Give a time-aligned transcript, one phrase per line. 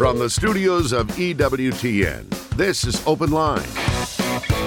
[0.00, 3.68] From the studios of EWTN, this is Open Line.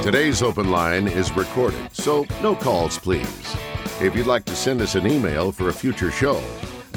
[0.04, 3.57] Today's Open Line is recorded, so no calls, please.
[3.99, 6.39] If you'd like to send us an email for a future show,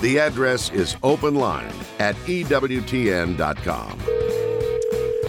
[0.02, 3.98] the address is openline at EWTN.com.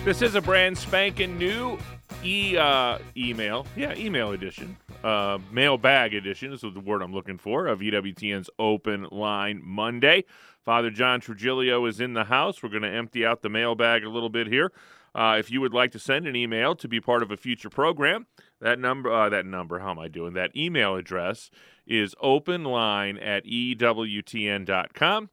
[0.03, 1.79] This is a brand spanking new
[2.25, 7.67] e uh, email, yeah, email edition, uh, mailbag edition is the word I'm looking for
[7.67, 10.25] of EWTN's Open Line Monday.
[10.67, 12.61] Father John Trigilio is in the house.
[12.61, 14.73] We're going to empty out the mailbag a little bit here.
[15.15, 17.69] Uh, if you would like to send an email to be part of a future
[17.69, 18.27] program,
[18.59, 20.33] that number, uh, that number, how am I doing?
[20.33, 21.49] That email address
[21.87, 25.29] is openline at EWTN.com.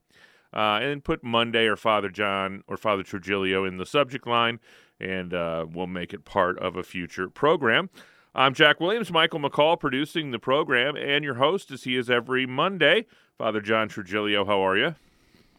[0.53, 4.61] Uh, and put Monday or Father John or Father Trigilio in the subject line,
[5.01, 7.91] and uh, we'll make it part of a future program.
[8.37, 12.47] I'm Jack Williams, Michael McCall producing the program, and your host as he is every
[12.47, 13.07] Monday.
[13.37, 14.95] Father John Trigilio, how are you?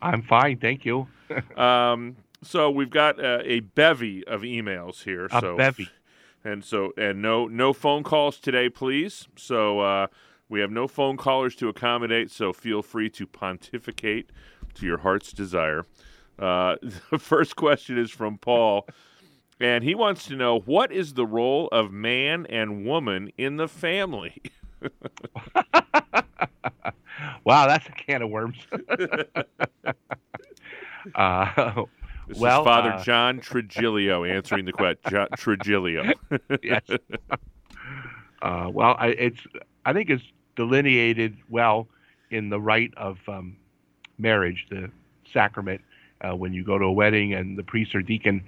[0.01, 1.07] I'm fine, thank you.
[1.57, 5.25] Um, so we've got uh, a bevy of emails here.
[5.25, 5.89] A so bevy.
[6.43, 9.27] and so and no no phone calls today, please.
[9.35, 10.07] So uh,
[10.47, 12.29] we have no phone callers to accommodate.
[12.29, 14.29] So feel free to pontificate
[14.75, 15.85] to your heart's desire.
[16.37, 16.75] Uh,
[17.11, 18.87] the first question is from Paul,
[19.59, 23.67] and he wants to know what is the role of man and woman in the
[23.67, 24.41] family.
[27.45, 28.57] wow, that's a can of worms.
[31.15, 31.83] uh,
[32.27, 35.11] This Well, is Father uh, John Trigilio answering the question.
[35.11, 36.13] Jo- Trigilio.
[36.63, 36.81] yes.
[38.41, 39.39] Uh, well, I, it's
[39.85, 40.23] I think it's
[40.55, 41.87] delineated well
[42.31, 43.55] in the rite of um,
[44.17, 44.89] marriage, the
[45.31, 45.81] sacrament.
[46.21, 48.43] Uh, when you go to a wedding and the priest or deacon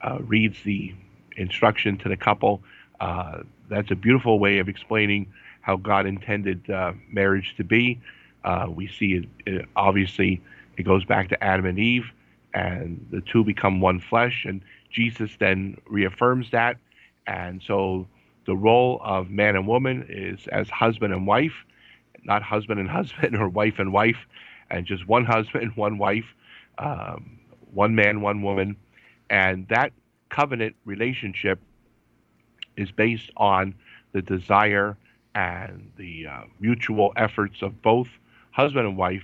[0.00, 0.94] uh, reads the
[1.36, 2.62] instruction to the couple,
[3.00, 5.26] uh, that's a beautiful way of explaining
[5.60, 8.00] how God intended uh, marriage to be.
[8.44, 10.40] Uh, we see it, it obviously
[10.76, 12.06] it goes back to Adam and Eve,
[12.54, 16.76] and the two become one flesh, and Jesus then reaffirms that,
[17.26, 18.06] and so
[18.46, 21.64] the role of man and woman is as husband and wife,
[22.24, 24.26] not husband and husband or wife and wife,
[24.70, 26.26] and just one husband, one wife,
[26.78, 27.38] um,
[27.72, 28.76] one man, one woman,
[29.28, 29.92] and that
[30.30, 31.60] covenant relationship
[32.76, 33.74] is based on
[34.12, 34.96] the desire
[35.34, 38.08] and the uh, mutual efforts of both
[38.50, 39.22] husband and wife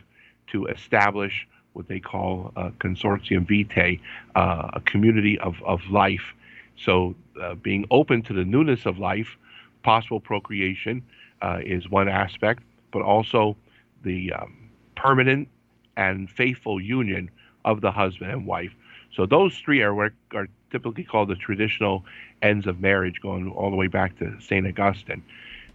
[0.49, 4.01] to establish what they call a consortium vitae,
[4.35, 6.35] uh, a community of, of life.
[6.79, 9.37] So, uh, being open to the newness of life,
[9.83, 11.03] possible procreation
[11.43, 13.57] uh, is one aspect, but also
[14.03, 15.49] the um, permanent
[15.97, 17.31] and faithful union
[17.65, 18.73] of the husband and wife.
[19.15, 22.05] So, those three are, what are typically called the traditional
[22.43, 24.67] ends of marriage, going all the way back to St.
[24.67, 25.23] Augustine.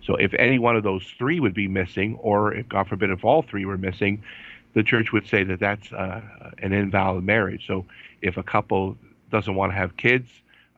[0.03, 3.23] So, if any one of those three would be missing, or if God forbid, if
[3.23, 4.23] all three were missing,
[4.73, 6.22] the church would say that that's uh,
[6.59, 7.67] an invalid marriage.
[7.67, 7.85] So,
[8.22, 8.97] if a couple
[9.29, 10.29] doesn't want to have kids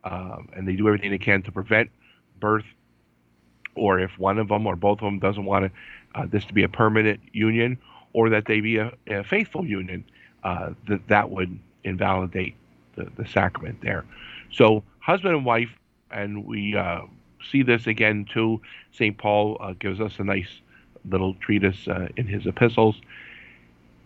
[0.04, 1.90] um, and they do everything they can to prevent
[2.40, 2.66] birth,
[3.74, 6.52] or if one of them or both of them doesn't want to, uh, this to
[6.52, 7.78] be a permanent union,
[8.12, 10.04] or that they be a, a faithful union,
[10.44, 12.54] uh, that that would invalidate
[12.96, 14.04] the, the sacrament there.
[14.52, 15.70] So, husband and wife,
[16.10, 17.02] and we uh,
[17.50, 18.60] see this again too.
[18.92, 19.16] St.
[19.16, 20.48] Paul uh, gives us a nice
[21.08, 22.96] little treatise uh, in his epistles.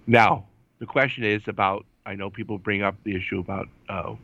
[0.06, 0.44] Now,
[0.78, 1.84] the question is about.
[2.06, 4.14] I know people bring up the issue about uh,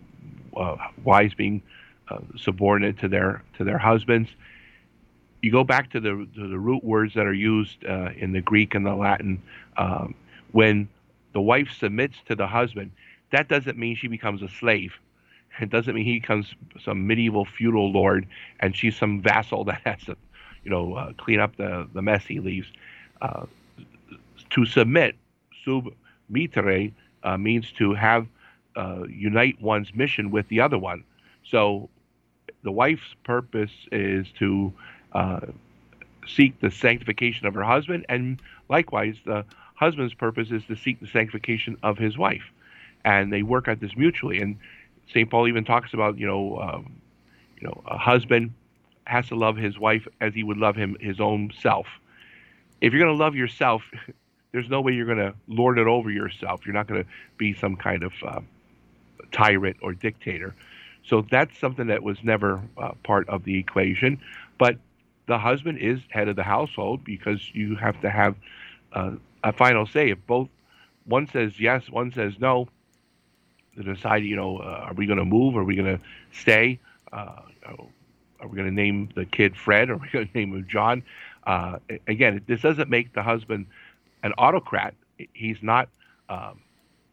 [0.57, 1.63] uh, wives being
[2.09, 4.31] uh, subordinate to their to their husbands.
[5.43, 8.41] You go back to the to the root words that are used uh, in the
[8.41, 9.43] Greek and the Latin.
[9.77, 10.15] Um,
[10.53, 10.89] when
[11.35, 12.93] the wife submits to the husband,
[13.33, 14.93] that doesn't mean she becomes a slave.
[15.61, 16.55] It doesn't mean he becomes
[16.85, 18.27] some medieval feudal lord
[18.61, 20.17] and she's some vassal that has to,
[20.65, 22.69] you know, uh, clean up the, the mess he leaves.
[23.23, 23.47] Uh,
[24.51, 25.17] to submit,
[25.65, 25.89] sub
[26.31, 28.27] mitere, uh, means to have
[28.77, 31.05] uh, unite one's mission with the other one.
[31.51, 31.89] So
[32.63, 34.73] the wife's purpose is to
[35.13, 35.41] uh,
[36.27, 39.45] seek the sanctification of her husband, and likewise, the
[39.75, 42.45] husband's purpose is to seek the sanctification of his wife.
[43.05, 44.41] And they work at this mutually.
[44.41, 44.57] And
[45.09, 45.31] St.
[45.31, 47.01] Paul even talks about, you know, um,
[47.61, 48.53] you know, a husband
[49.07, 51.87] has to love his wife as he would love him his own self.
[52.81, 53.83] If you're going to love yourself,
[54.53, 56.65] there's no way you're going to lord it over yourself.
[56.65, 58.41] You're not going to be some kind of uh,
[59.33, 60.55] tyrant or dictator.
[61.07, 64.21] So that's something that was never uh, part of the equation.
[64.59, 64.79] But
[65.27, 68.37] the husband is head of the household because you have to have
[68.93, 69.13] uh,
[69.43, 70.11] a final say.
[70.11, 70.49] If both
[71.05, 72.69] one says yes, one says no,
[73.77, 75.57] to decide, you know, uh, are we going to move?
[75.57, 76.01] Are we going to
[76.33, 76.79] stay?
[77.13, 77.43] Uh,
[78.41, 79.91] are we going to name the kid Fred?
[79.91, 81.03] Are we going to name him John?
[81.45, 83.67] Uh, again, this doesn't make the husband
[84.23, 84.95] an autocrat.
[85.33, 85.89] He's not
[86.29, 86.61] um,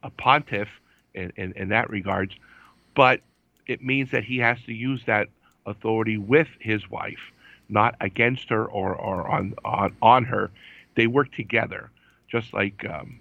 [0.02, 0.68] a pontiff
[1.14, 2.34] in, in, in that regards.
[2.94, 3.20] But
[3.66, 5.28] it means that he has to use that
[5.66, 7.32] authority with his wife,
[7.68, 10.50] not against her or, or on, on, on her.
[10.94, 11.90] They work together,
[12.28, 13.20] just like um,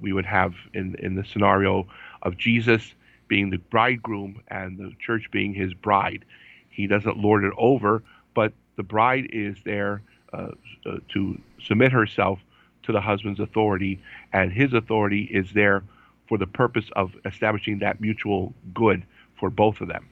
[0.00, 1.86] we would have in, in the scenario
[2.22, 2.94] of Jesus
[3.28, 6.24] being the bridegroom and the church being his bride.
[6.68, 8.02] He doesn't lord it over,
[8.34, 10.02] but the bride is there
[10.32, 10.48] uh,
[10.86, 12.38] uh, to submit herself
[12.84, 14.02] to the husband's authority,
[14.32, 15.84] and his authority is there
[16.28, 19.04] for the purpose of establishing that mutual good
[19.38, 20.08] for both of them.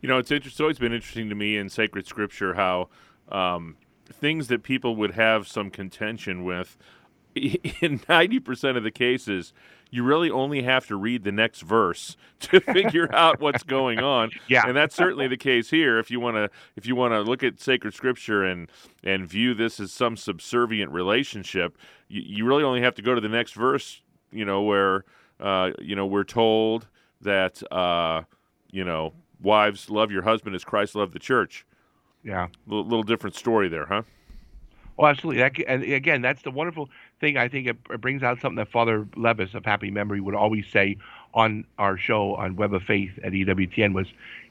[0.00, 2.88] You know, it's, inter- it's always been interesting to me in sacred scripture how
[3.30, 6.76] um, things that people would have some contention with,
[7.34, 9.52] in 90% of the cases,
[9.90, 14.30] you really only have to read the next verse to figure out what's going on.
[14.48, 14.66] Yeah.
[14.66, 15.98] And that's certainly the case here.
[15.98, 18.70] If you want to if you want to look at sacred scripture and
[19.04, 21.76] and view this as some subservient relationship,
[22.08, 24.00] you, you really only have to go to the next verse,
[24.32, 25.04] you know, where
[25.40, 26.86] uh, you know, we're told
[27.20, 28.22] that uh,
[28.70, 29.12] you know,
[29.42, 31.66] wives love your husband as Christ loved the church.
[32.22, 32.48] Yeah.
[32.66, 34.02] Little, little different story there, huh?
[34.98, 35.40] Oh, absolutely.
[35.42, 36.88] That, and again, that's the wonderful
[37.20, 37.36] thing.
[37.36, 40.66] I think it, it brings out something that Father Levis of Happy Memory would always
[40.66, 40.96] say
[41.34, 44.06] on our show on Web of Faith at EWTN was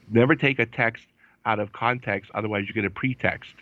[0.10, 1.06] never take a text
[1.46, 3.54] out of context, otherwise you get a pretext.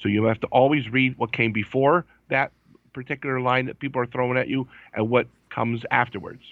[0.00, 2.50] So you have to always read what came before that
[2.92, 6.42] particular line that people are throwing at you and what comes afterwards.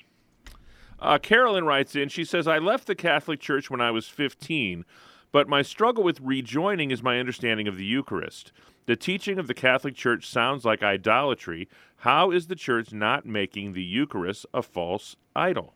[1.01, 4.85] Uh, Carolyn writes in, she says, I left the Catholic Church when I was 15,
[5.33, 8.53] but my struggle with rejoining is my understanding of the Eucharist.
[8.87, 11.69] The teaching of the Catholic Church sounds like idolatry.
[11.99, 15.75] How is the Church not making the Eucharist a false idol?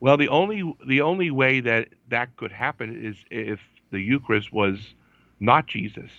[0.00, 3.60] Well, the only the only way that that could happen is if
[3.90, 4.94] the Eucharist was
[5.40, 6.10] not Jesus.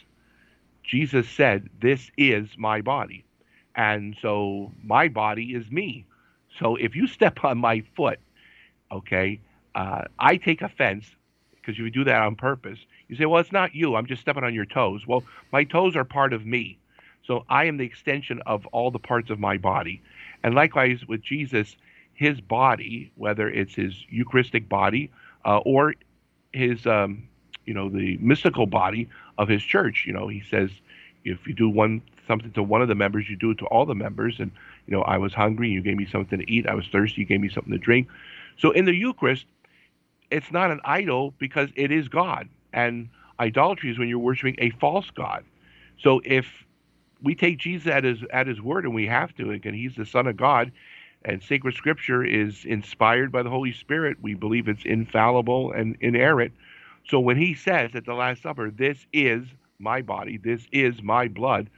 [0.84, 3.26] Jesus said, "This is my body,"
[3.76, 6.06] and so my body is me.
[6.58, 8.20] So if you step on my foot,
[8.92, 9.40] okay,
[9.80, 11.06] uh, I take offense
[11.56, 12.80] because you do that on purpose.
[13.08, 13.96] You say, well, it's not you.
[13.96, 15.08] I'm just stepping on your toes.
[15.08, 15.24] Well,
[15.54, 16.78] my toes are part of me.
[17.26, 20.02] So I am the extension of all the parts of my body.
[20.44, 21.78] And likewise with Jesus,
[22.14, 25.12] his body, whether it's his Eucharistic body
[25.46, 25.94] uh, or
[26.52, 27.30] his, um,
[27.66, 30.72] you know, the mystical body of his church, you know, he says,
[31.24, 33.86] if you do one something to one of the members, you do it to all
[33.86, 34.40] the members.
[34.40, 34.52] And
[34.88, 36.68] you know, I was hungry, you gave me something to eat.
[36.68, 38.10] I was thirsty, you gave me something to drink.
[38.58, 39.46] So in the Eucharist,
[40.32, 42.50] it's not an idol because it is God.
[42.74, 43.10] And
[43.40, 45.44] idolatry is when you're worshiping a false God.
[46.00, 46.46] So if
[47.22, 50.06] we take Jesus at his at his word, and we have to, again, he's the
[50.06, 50.72] Son of God,
[51.26, 54.18] and sacred scripture is inspired by the Holy Spirit.
[54.22, 56.54] We believe it's infallible and inerrant.
[57.10, 59.46] So when he says at the Last Supper, This is
[59.80, 61.70] my body, this is my blood,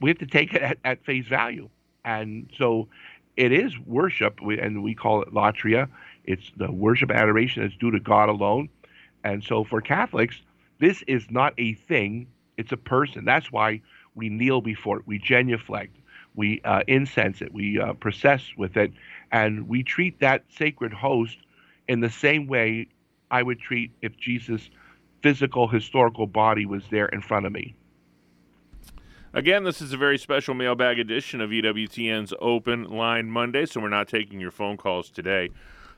[0.00, 1.68] we have to take it at, at face value.
[2.04, 2.88] And so
[3.36, 5.88] it is worship, and we call it latria.
[6.28, 8.68] It's the worship adoration that's due to God alone.
[9.24, 10.42] And so for Catholics,
[10.78, 12.26] this is not a thing,
[12.58, 13.24] it's a person.
[13.24, 13.80] That's why
[14.14, 15.96] we kneel before it, we genuflect,
[16.34, 18.92] we uh, incense it, we uh, process with it,
[19.32, 21.38] and we treat that sacred host
[21.88, 22.88] in the same way
[23.30, 24.68] I would treat if Jesus'
[25.22, 27.74] physical, historical body was there in front of me.
[29.32, 33.88] Again, this is a very special mailbag edition of EWTN's Open Line Monday, so we're
[33.88, 35.48] not taking your phone calls today.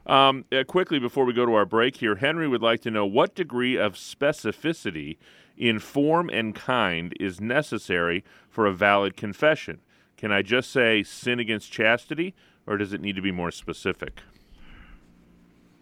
[0.07, 3.07] Um, uh, quickly, before we go to our break here, Henry would like to know
[3.07, 5.19] what degree of specificity
[5.57, 9.81] in form and kind is necessary for a valid confession.
[10.17, 12.35] Can I just say sin against chastity,
[12.67, 14.21] or does it need to be more specific?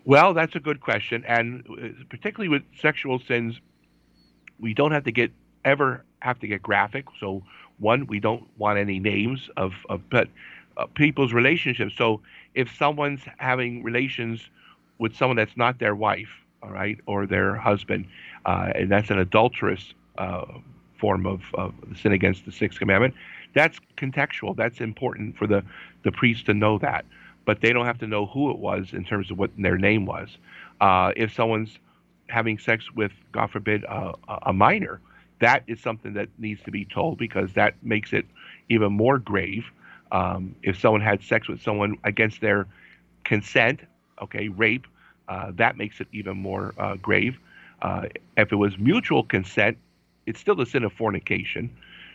[0.04, 1.24] Well, that's a good question.
[1.26, 3.60] And uh, particularly with sexual sins,
[4.58, 5.32] we don't have to get
[5.64, 7.06] ever have to get graphic.
[7.20, 7.42] So
[7.78, 10.28] one, we don't want any names of, of but
[10.78, 11.94] uh, people's relationships.
[11.96, 12.20] So
[12.54, 14.48] if someone's having relations
[14.98, 16.30] with someone that's not their wife,
[16.62, 18.06] all right, or their husband,
[18.46, 20.46] uh, and that's an adulterous uh,
[20.98, 23.14] form of, of sin against the sixth commandment,
[23.54, 24.56] that's contextual.
[24.56, 25.64] That's important for the,
[26.04, 27.04] the priest to know that.
[27.44, 30.04] But they don't have to know who it was in terms of what their name
[30.06, 30.36] was.
[30.80, 31.78] Uh, if someone's
[32.28, 35.00] having sex with, God forbid, a minor,
[35.40, 38.26] that is something that needs to be told because that makes it
[38.68, 39.64] even more grave.
[40.12, 42.66] Um, if someone had sex with someone against their
[43.24, 43.80] consent,
[44.22, 44.86] okay, rape,
[45.28, 47.38] uh, that makes it even more uh, grave.
[47.82, 49.76] Uh, if it was mutual consent,
[50.26, 51.70] it's still the sin of fornication.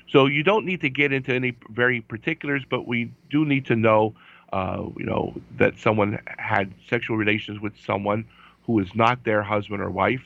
[0.10, 3.76] So you don't need to get into any very particulars, but we do need to
[3.76, 4.16] know,
[4.52, 8.26] uh, you know, that someone had sexual relations with someone
[8.66, 10.22] who is not their husband or wife,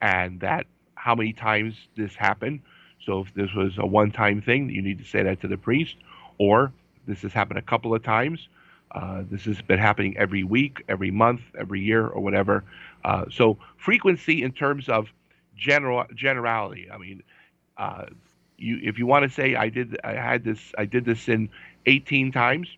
[0.00, 2.60] and that how many times this happened.
[3.06, 5.96] So if this was a one-time thing, you need to say that to the priest,
[6.38, 6.72] or
[7.06, 8.48] this has happened a couple of times.
[8.92, 12.64] Uh, this has been happening every week, every month, every year, or whatever.
[13.04, 15.08] Uh, so frequency in terms of
[15.56, 16.90] general generality.
[16.90, 17.22] I mean,
[17.76, 18.06] uh,
[18.58, 21.48] you if you want to say I did I had this I did this in
[21.86, 22.68] 18 times,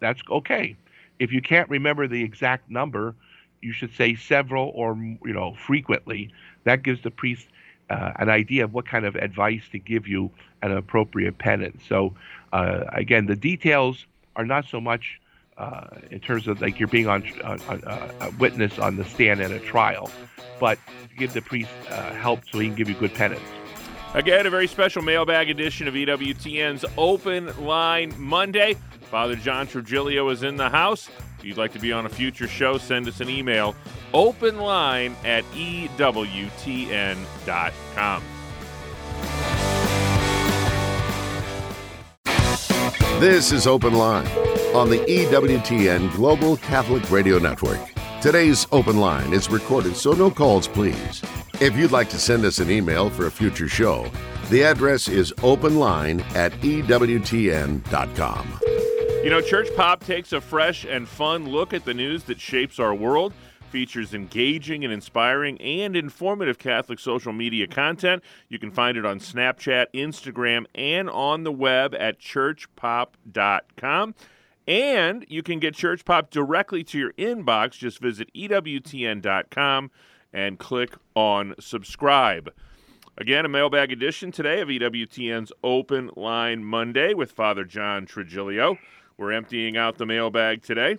[0.00, 0.76] that's okay.
[1.18, 3.14] If you can't remember the exact number,
[3.62, 6.32] you should say several or you know frequently.
[6.64, 7.46] That gives the priest
[7.90, 10.30] uh, an idea of what kind of advice to give you
[10.62, 11.82] an appropriate penance.
[11.88, 12.14] So
[12.52, 15.20] uh, again, the details are not so much
[15.56, 19.04] uh, in terms of like you're being on, on, on uh, a witness on the
[19.04, 20.10] stand at a trial,
[20.60, 20.78] but
[21.16, 23.42] give the priest uh, help so he can give you good penance.
[24.14, 28.76] Again, a very special mailbag edition of EWTN's Open Line Monday.
[29.10, 31.08] Father John Trigilio is in the house.
[31.38, 33.74] If you'd like to be on a future show, send us an email
[34.14, 35.96] openline at EWTN.com.
[43.20, 44.26] This is Open Line
[44.74, 47.80] on the EWTN Global Catholic Radio Network.
[48.20, 51.22] Today's Open Line is recorded, so no calls, please.
[51.58, 54.10] If you'd like to send us an email for a future show,
[54.50, 57.80] the address is openline at EWTN.com.
[59.24, 62.78] You know, Church Pop takes a fresh and fun look at the news that shapes
[62.78, 63.32] our world
[63.70, 68.22] features engaging and inspiring and informative Catholic social media content.
[68.48, 74.14] You can find it on Snapchat, Instagram, and on the web at churchpop.com.
[74.68, 77.72] And you can get Church Pop directly to your inbox.
[77.72, 79.90] Just visit EWTN.com
[80.36, 82.52] and click on subscribe.
[83.16, 88.76] Again, a mailbag edition today of EWTN's Open Line Monday with Father John Trigilio.
[89.16, 90.98] We're emptying out the mailbag today.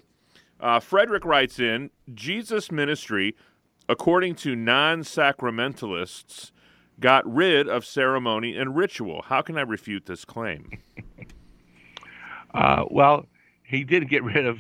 [0.60, 3.36] Uh, Frederick writes in Jesus' ministry,
[3.88, 6.52] according to non sacramentalists,
[7.00, 9.22] got rid of ceremony and ritual.
[9.28, 10.80] How can I refute this claim?
[12.56, 13.28] uh, well,
[13.62, 14.58] he did get rid of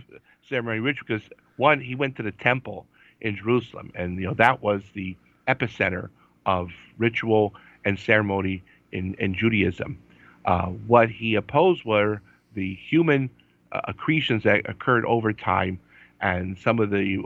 [0.47, 2.85] ceremony and ritual because, one, he went to the temple
[3.21, 5.15] in Jerusalem, and you know that was the
[5.47, 6.09] epicenter
[6.45, 7.53] of ritual
[7.85, 9.97] and ceremony in, in Judaism.
[10.45, 12.21] Uh, what he opposed were
[12.53, 13.29] the human
[13.71, 15.79] uh, accretions that occurred over time
[16.21, 17.23] and some of the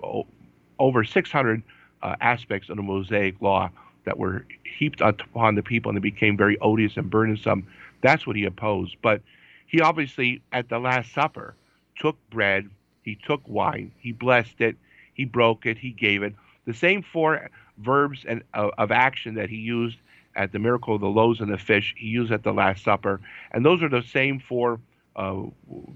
[0.79, 1.63] over 600
[2.01, 3.69] uh, aspects of the Mosaic law
[4.05, 7.67] that were heaped upon the people and they became very odious and burdensome.
[8.01, 8.95] That's what he opposed.
[9.01, 9.21] But
[9.67, 11.55] he obviously, at the Last Supper,
[11.97, 12.69] took bread,
[13.03, 14.75] he took wine, he blessed it,
[15.13, 16.33] he broke it, he gave it.
[16.65, 19.97] The same four verbs and uh, of action that he used
[20.35, 23.19] at the miracle of the loaves and the fish, he used at the Last Supper,
[23.51, 24.79] and those are the same four
[25.15, 25.41] uh,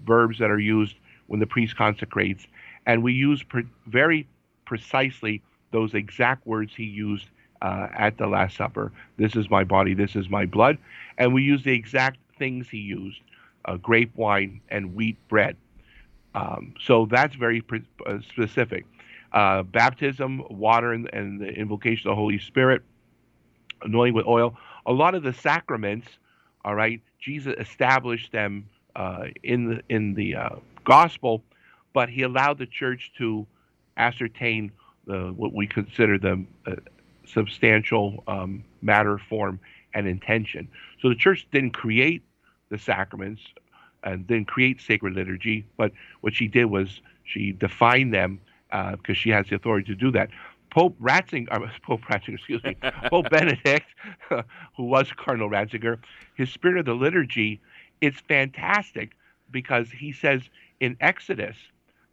[0.05, 0.95] verbs that are used
[1.27, 2.45] when the priest consecrates
[2.85, 4.27] and we use pre- very
[4.65, 5.41] precisely
[5.71, 7.27] those exact words he used
[7.61, 8.91] uh, at the Last Supper.
[9.17, 10.77] This is my body, this is my blood.
[11.17, 13.19] And we use the exact things he used
[13.65, 15.55] uh, grape wine and wheat bread.
[16.35, 18.85] Um, so that's very pre- uh, specific.
[19.35, 22.81] Uh, baptism, water, and, and, the invocation of the Holy Spirit,
[23.83, 24.57] anointing with oil.
[24.87, 26.07] A lot of the sacraments,
[26.63, 31.43] all right, Jesus established them uh, in the in the uh, gospel
[31.95, 33.47] but he allowed the church to
[33.95, 34.69] ascertain
[35.07, 36.75] the, what we consider the uh,
[37.25, 39.59] substantial um, matter, form,
[39.93, 40.67] and intention.
[41.01, 42.21] So the church didn't create
[42.69, 43.41] the sacraments
[44.03, 48.41] and didn't create sacred liturgy, but what she did was she defined them
[48.91, 50.29] because uh, she has the authority to do that.
[50.69, 52.75] Pope Ratzinger, uh, Pope Ratzinger, excuse me,
[53.09, 53.87] Pope Benedict,
[54.29, 55.97] who was Cardinal Ratzinger,
[56.35, 57.61] his spirit of the liturgy,
[58.01, 59.11] it's fantastic
[59.51, 60.41] because he says
[60.79, 61.55] in Exodus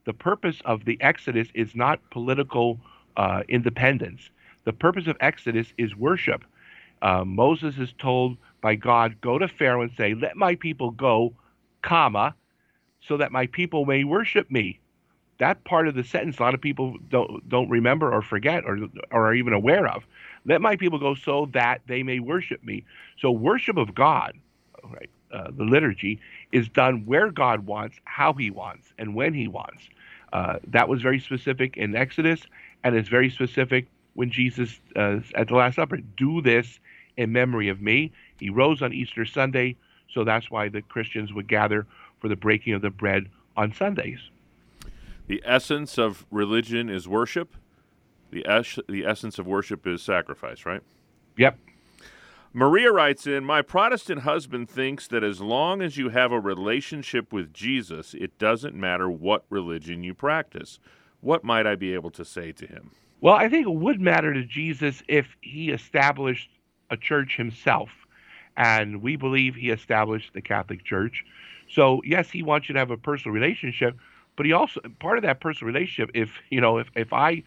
[0.05, 2.79] the purpose of the Exodus is not political
[3.17, 4.31] uh, independence.
[4.65, 6.45] The purpose of Exodus is worship.
[7.03, 11.35] Uh, Moses is told by God, go to Pharaoh and say, let my people go,
[11.83, 12.35] comma,
[13.07, 14.79] so that my people may worship me.
[15.43, 18.79] That part of the sentence, a lot of people don't don't remember or forget or,
[19.11, 20.05] or are even aware of.
[20.45, 22.85] Let my people go so that they may worship me.
[23.19, 24.35] So worship of God,
[24.85, 25.11] right?
[25.33, 26.21] Uh, the liturgy
[26.53, 29.83] is done where God wants, how He wants, and when He wants.
[30.33, 32.43] Uh, that was very specific in Exodus,
[32.85, 35.97] and it's very specific when Jesus uh, at the Last Supper.
[35.97, 36.79] Do this
[37.17, 38.13] in memory of me.
[38.39, 39.75] He rose on Easter Sunday,
[40.15, 41.85] so that's why the Christians would gather
[42.21, 44.21] for the breaking of the bread on Sundays.
[45.27, 47.57] The essence of religion is worship.
[48.31, 50.83] The es- the essence of worship is sacrifice, right?
[51.37, 51.59] Yep.
[52.55, 57.33] Maria writes in My Protestant husband thinks that as long as you have a relationship
[57.33, 60.79] with Jesus, it doesn't matter what religion you practice.
[61.21, 62.91] What might I be able to say to him?
[63.23, 66.51] Well, I think it would matter to Jesus if he established
[66.91, 67.89] a church himself.
[68.57, 71.25] And we believe he established the Catholic Church.
[71.71, 73.97] So, yes, he wants you to have a personal relationship,
[74.37, 76.11] But he also part of that personal relationship.
[76.15, 77.43] If you know, if if I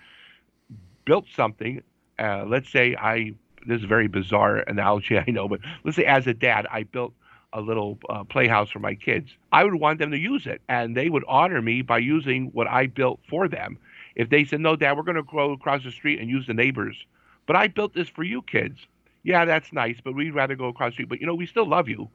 [1.06, 1.82] built something,
[2.20, 3.34] uh, let's say I
[3.66, 6.84] this is a very bizarre analogy, I know, but let's say as a dad, I
[6.84, 7.14] built
[7.54, 9.32] a little uh, playhouse for my kids.
[9.52, 12.68] I would want them to use it, and they would honor me by using what
[12.68, 13.78] I built for them.
[14.16, 16.54] If they said, "No, Dad, we're going to go across the street and use the
[16.54, 17.06] neighbors,"
[17.46, 18.86] but I built this for you kids.
[19.24, 21.10] Yeah, that's nice, but we'd rather go across the street.
[21.10, 22.10] But you know, we still love you.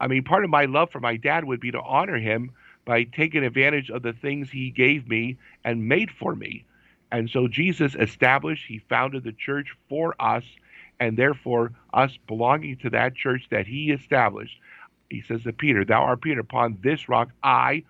[0.00, 2.52] I mean, part of my love for my dad would be to honor him
[2.84, 6.64] by taking advantage of the things he gave me and made for me.
[7.10, 10.44] And so Jesus established, he founded the church for us,
[10.98, 14.58] and therefore us belonging to that church that he established.
[15.10, 17.84] He says to Peter, Thou art Peter, upon this rock I,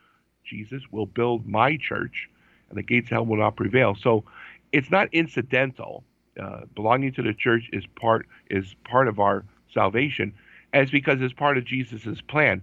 [0.44, 2.28] Jesus, will build my church,
[2.68, 3.94] and the gates of hell will not prevail.
[3.94, 4.24] So
[4.72, 6.04] it's not incidental.
[6.40, 10.32] Uh, belonging to the church is part is part of our salvation,
[10.72, 12.62] as because it's part of Jesus' plan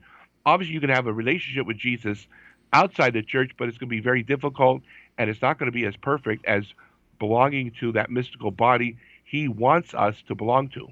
[0.50, 2.28] obviously you can have a relationship with Jesus
[2.74, 4.82] outside the church, but it's going to be very difficult
[5.18, 6.74] and it's not going to be as perfect as
[7.20, 10.88] belonging to that mystical body he wants us to belong to.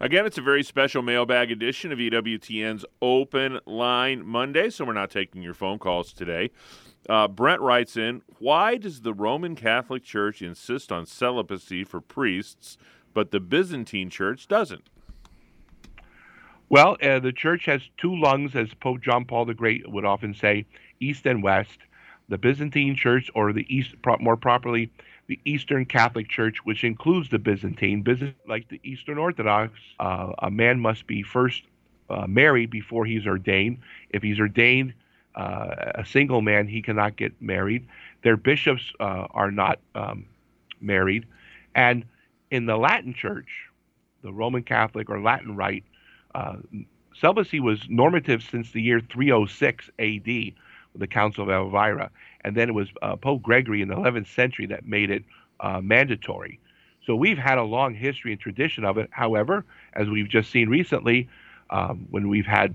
[0.00, 5.10] Again, it's a very special mailbag edition of EWTN's Open Line Monday, so we're not
[5.10, 6.52] taking your phone calls today.
[7.08, 12.78] Uh, Brent writes in Why does the Roman Catholic Church insist on celibacy for priests,
[13.12, 14.88] but the Byzantine Church doesn't?
[16.70, 20.34] Well, uh, the church has two lungs, as Pope John Paul the Great would often
[20.34, 20.66] say,
[21.00, 21.78] east and west.
[22.28, 24.90] The Byzantine Church, or the East, more properly,
[25.28, 28.04] the Eastern Catholic Church, which includes the Byzantine,
[28.46, 31.62] like the Eastern Orthodox, uh, a man must be first
[32.10, 33.78] uh, married before he's ordained.
[34.10, 34.92] If he's ordained
[35.34, 37.86] uh, a single man, he cannot get married.
[38.22, 40.26] Their bishops uh, are not um,
[40.80, 41.26] married.
[41.74, 42.04] And
[42.50, 43.48] in the Latin Church,
[44.22, 45.84] the Roman Catholic or Latin Rite,
[46.38, 46.56] uh,
[47.20, 52.10] celibacy was normative since the year 306 AD, with the Council of Elvira,
[52.42, 55.24] and then it was uh, Pope Gregory in the 11th century that made it
[55.60, 56.60] uh, mandatory.
[57.04, 59.08] So we've had a long history and tradition of it.
[59.10, 61.28] However, as we've just seen recently,
[61.70, 62.74] um, when we've had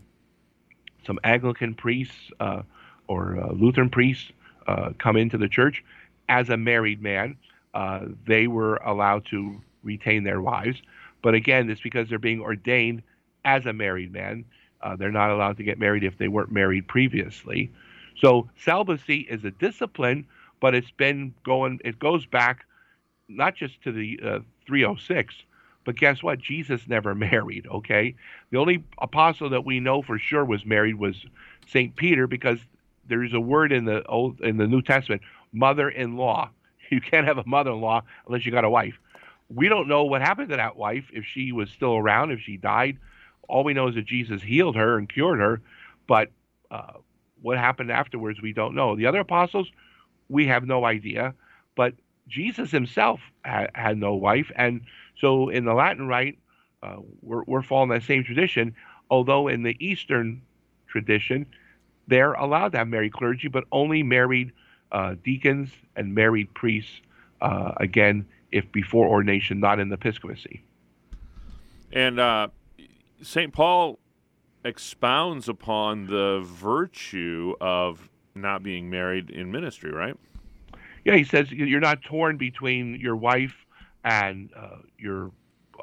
[1.06, 2.64] some Anglican priests uh,
[3.08, 4.32] or uh, Lutheran priests
[4.68, 5.84] uh, come into the church
[6.28, 7.38] as a married man,
[8.28, 10.82] they were allowed to retain their wives.
[11.22, 13.04] But again, it's because they're being ordained
[13.46, 14.46] as a married man.
[14.82, 17.72] Uh, they're not allowed to get married if they weren't married previously.
[18.20, 20.28] So celibacy is a discipline,
[20.60, 21.80] but it's been going.
[21.84, 22.66] It goes back
[23.30, 25.34] not just to the uh, 306,
[25.86, 26.40] but guess what?
[26.40, 27.68] Jesus never married.
[27.68, 28.16] Okay,
[28.52, 31.26] the only apostle that we know for sure was married was
[31.68, 32.60] Saint Peter, because
[33.08, 36.50] there's a word in the old in the New Testament, mother-in-law.
[36.90, 39.00] You can't have a mother-in-law unless you got a wife.
[39.50, 42.58] We don't know what happened to that wife if she was still around, if she
[42.58, 43.00] died
[43.48, 45.62] all we know is that Jesus healed her and cured her,
[46.08, 46.30] but
[46.72, 46.94] uh,
[47.42, 48.96] what happened afterwards, we don't know.
[48.96, 49.70] The other apostles,
[50.30, 51.34] we have no idea,
[51.76, 51.94] but
[52.28, 54.52] Jesus himself had, had no wife.
[54.56, 54.82] And
[55.20, 56.38] so in the Latin Rite,
[56.82, 58.76] uh, we're, we're following that same tradition,
[59.10, 60.42] although in the Eastern
[60.88, 61.46] tradition,
[62.08, 64.52] they're allowed to have married clergy, but only married
[64.92, 67.02] uh, deacons and married priests,
[67.42, 70.64] uh, again, if before ordination, not in the episcopacy.
[71.92, 72.50] And uh,
[73.24, 73.54] St.
[73.54, 74.00] Paul
[74.66, 80.16] expounds upon the virtue of not being married in ministry, right?
[81.06, 83.66] Yeah, he says you're not torn between your wife
[84.04, 85.32] and uh, you're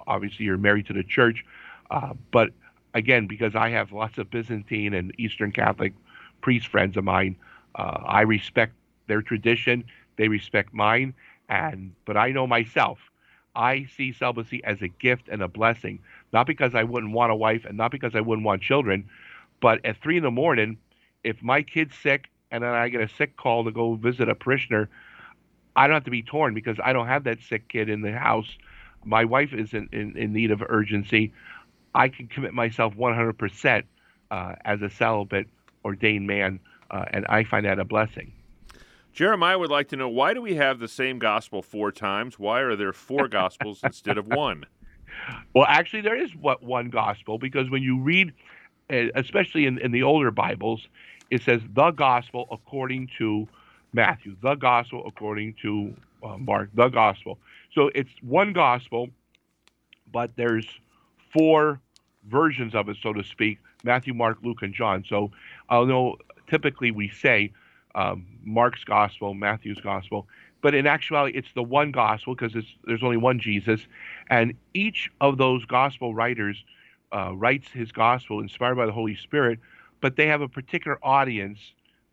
[0.07, 1.45] obviously you're married to the church,
[1.91, 2.51] uh, but
[2.95, 5.93] again, because I have lots of Byzantine and Eastern Catholic
[6.41, 7.37] priest friends of mine,
[7.75, 8.75] uh, I respect
[9.07, 9.85] their tradition.
[10.17, 11.15] They respect mine,
[11.49, 12.99] and but I know myself.
[13.55, 16.01] I see celibacy as a gift and a blessing
[16.33, 19.09] not because I wouldn't want a wife and not because I wouldn't want children,
[19.61, 20.79] but at three in the morning,
[21.25, 24.35] if my kid's sick and then I get a sick call to go visit a
[24.35, 24.89] parishioner,
[25.77, 28.13] I don't have to be torn because I don't have that sick kid in the
[28.13, 28.49] house.
[29.05, 31.33] My wife is in, in, in need of urgency.
[31.95, 33.83] I can commit myself 100%
[34.31, 35.49] uh, as a celibate
[35.85, 36.61] ordained man,
[36.91, 38.33] uh, and I find that a blessing.
[39.13, 42.39] Jeremiah would like to know why do we have the same gospel four times?
[42.39, 44.65] Why are there four gospels instead of one?
[45.55, 48.33] Well, actually, there is what one gospel because when you read,
[48.89, 50.87] eh, especially in, in the older Bibles,
[51.31, 53.49] it says the gospel according to
[53.93, 57.39] Matthew, the gospel according to uh, Mark, the gospel.
[57.75, 59.09] So it's one gospel,
[60.13, 60.67] but there's
[61.33, 61.81] four
[62.29, 65.05] versions of it, so to speak Matthew, Mark, Luke, and John.
[65.09, 65.31] So
[65.69, 66.17] I know
[66.49, 67.53] typically we say
[67.95, 70.27] um, Mark's gospel, Matthew's gospel,
[70.63, 72.53] but in actuality, it's the one gospel because
[72.85, 73.81] there's only one Jesus,
[74.29, 76.63] and each of those gospel writers
[77.13, 79.59] uh, writes his gospel inspired by the Holy Spirit,
[80.01, 81.59] but they have a particular audience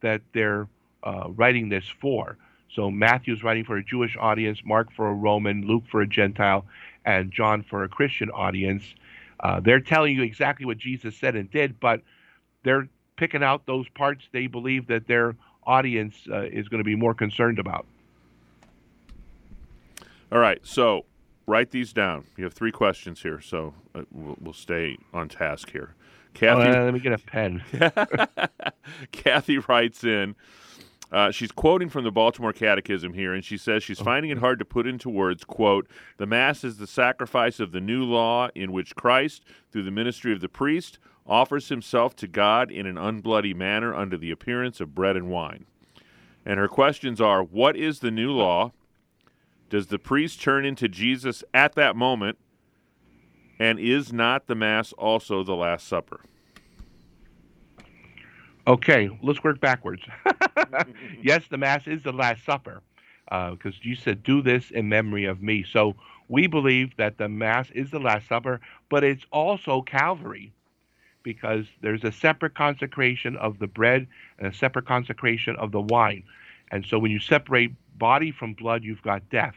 [0.02, 0.68] that they're
[1.04, 2.38] uh, writing this for.
[2.74, 6.66] So Matthew's writing for a Jewish audience, Mark for a Roman, Luke for a Gentile,
[7.06, 8.84] and John for a Christian audience.
[9.40, 12.02] Uh, they're telling you exactly what Jesus said and did, but
[12.64, 15.36] they're picking out those parts they believe that their
[15.68, 17.86] audience uh, is going to be more concerned about.
[20.32, 21.06] All right, so
[21.46, 22.26] write these down.
[22.38, 25.94] You have three questions here, so uh, we'll, we'll, stay on task here.
[26.34, 27.64] Kathy, uh, let me get a pen.
[29.12, 30.36] Kathy writes in.
[31.10, 34.60] Uh, she's quoting from the Baltimore Catechism here, and she says she's finding it hard
[34.60, 38.74] to put into words, quote, the Mass is the sacrifice of the new law in
[38.74, 43.56] which Christ, through the ministry of the priest, offers himself to God in an unbloody
[43.56, 45.66] manner under the appearance of bread and wine.
[46.46, 48.72] And her questions are What is the new law?
[49.70, 52.38] Does the priest turn into Jesus at that moment?
[53.60, 56.22] And is not the Mass also the Last Supper?
[58.66, 60.04] Okay, let's work backwards.
[61.22, 62.82] yes, the Mass is the Last Supper
[63.26, 65.66] because uh, you said, Do this in memory of me.
[65.70, 65.96] So
[66.30, 70.54] we believe that the Mass is the Last Supper, but it's also Calvary
[71.28, 74.08] because there's a separate consecration of the bread
[74.40, 76.24] and a separate consecration of the wine.
[76.72, 79.56] And so when you separate body from blood, you've got death.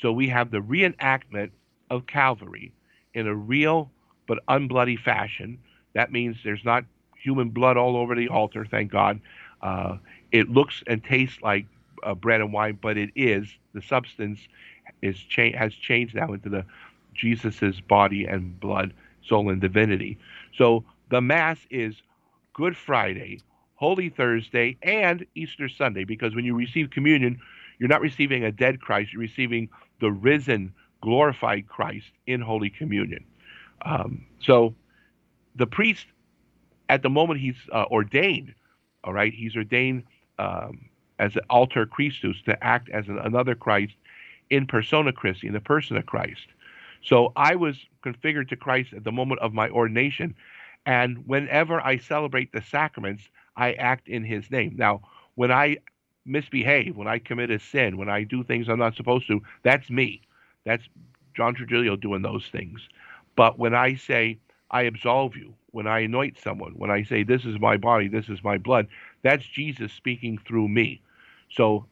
[0.00, 1.50] So we have the reenactment
[1.90, 2.72] of Calvary
[3.14, 3.90] in a real
[4.28, 5.58] but unbloody fashion.
[5.94, 6.84] That means there's not
[7.20, 9.20] human blood all over the altar, thank God.
[9.60, 9.96] Uh,
[10.30, 11.66] it looks and tastes like
[12.04, 14.38] uh, bread and wine, but it is the substance
[15.02, 16.64] is cha- has changed now into the
[17.12, 18.94] Jesus's body and blood,
[19.26, 20.16] soul and divinity.
[20.56, 21.94] So the Mass is
[22.54, 23.40] Good Friday,
[23.74, 27.40] Holy Thursday, and Easter Sunday, because when you receive communion,
[27.78, 29.68] you're not receiving a dead Christ, you're receiving
[30.00, 33.24] the risen, glorified Christ in Holy Communion.
[33.84, 34.74] Um, so
[35.56, 36.06] the priest,
[36.88, 38.54] at the moment he's uh, ordained,
[39.04, 40.04] all right, he's ordained
[40.38, 40.88] um,
[41.18, 43.94] as an alter Christus to act as an, another Christ
[44.50, 46.46] in persona Christi, in the person of Christ.
[47.04, 50.34] So I was configured to Christ at the moment of my ordination,
[50.86, 53.24] and whenever I celebrate the sacraments,
[53.56, 54.74] I act in his name.
[54.76, 55.02] Now,
[55.36, 55.78] when I
[56.26, 59.90] misbehave, when I commit a sin, when I do things I'm not supposed to, that's
[59.90, 60.22] me.
[60.64, 60.84] That's
[61.36, 62.80] John Trigilio doing those things.
[63.36, 64.38] But when I say,
[64.70, 68.28] I absolve you, when I anoint someone, when I say, this is my body, this
[68.28, 68.88] is my blood,
[69.22, 71.02] that's Jesus speaking through me.
[71.50, 71.86] So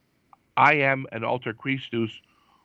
[0.57, 2.12] I am an alter Christus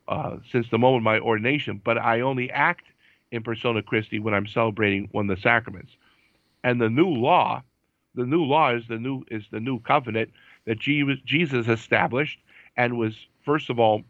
[0.07, 2.85] uh, since the moment of my ordination, but I only act
[3.31, 5.91] in persona Christi when I'm celebrating one of the sacraments.
[6.63, 7.63] And the new law,
[8.13, 10.31] the new law is the new is the new covenant
[10.65, 12.39] that Jesus established
[12.77, 13.13] and was
[13.43, 14.03] first of all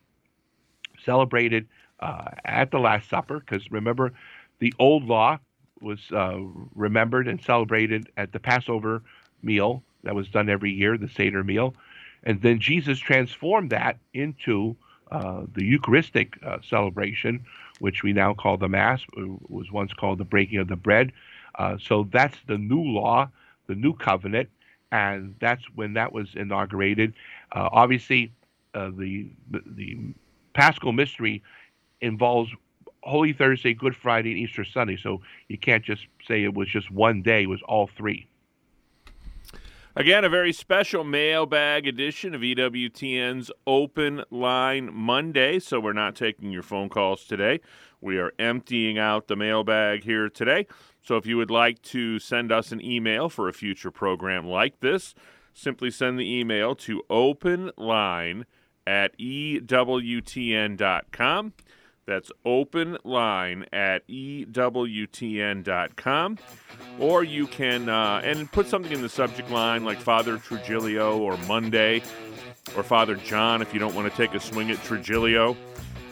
[1.03, 1.67] celebrated
[1.99, 3.39] uh, at the Last Supper.
[3.39, 4.13] Because remember,
[4.59, 5.39] the old law
[5.81, 6.37] was uh,
[6.73, 9.03] remembered and celebrated at the Passover
[9.41, 11.75] meal that was done every year, the Seder meal,
[12.23, 14.75] and then Jesus transformed that into
[15.11, 17.45] uh, the Eucharistic uh, celebration,
[17.79, 21.11] which we now call the Mass, was once called the breaking of the bread.
[21.55, 23.29] Uh, so that's the new law,
[23.67, 24.49] the new covenant,
[24.91, 27.13] and that's when that was inaugurated.
[27.51, 28.31] Uh, obviously,
[28.73, 29.27] uh, the
[29.65, 29.97] the
[30.53, 31.43] Paschal mystery
[32.01, 32.51] involves
[33.03, 34.97] Holy Thursday, Good Friday, and Easter Sunday.
[34.97, 38.27] So you can't just say it was just one day; it was all three.
[39.97, 45.57] Again, a very special mailbag edition of EWTN's Open Line Monday.
[45.57, 47.61] So we're not taking your phone calls today.
[48.01, 50.67] We are emptying out the mailbag here today.
[51.01, 54.81] So if you would like to send us an email for a future program like
[54.81, 55.15] this,
[55.53, 58.43] simply send the email to openline
[58.85, 59.63] at ewtn.com.
[62.05, 64.47] That's open line at ewtn.com.
[66.99, 71.37] Or you can, uh, and put something in the subject line like Father Trigilio or
[71.47, 72.03] Monday
[72.75, 75.57] or Father John if you don't want to take a swing at Trigilio.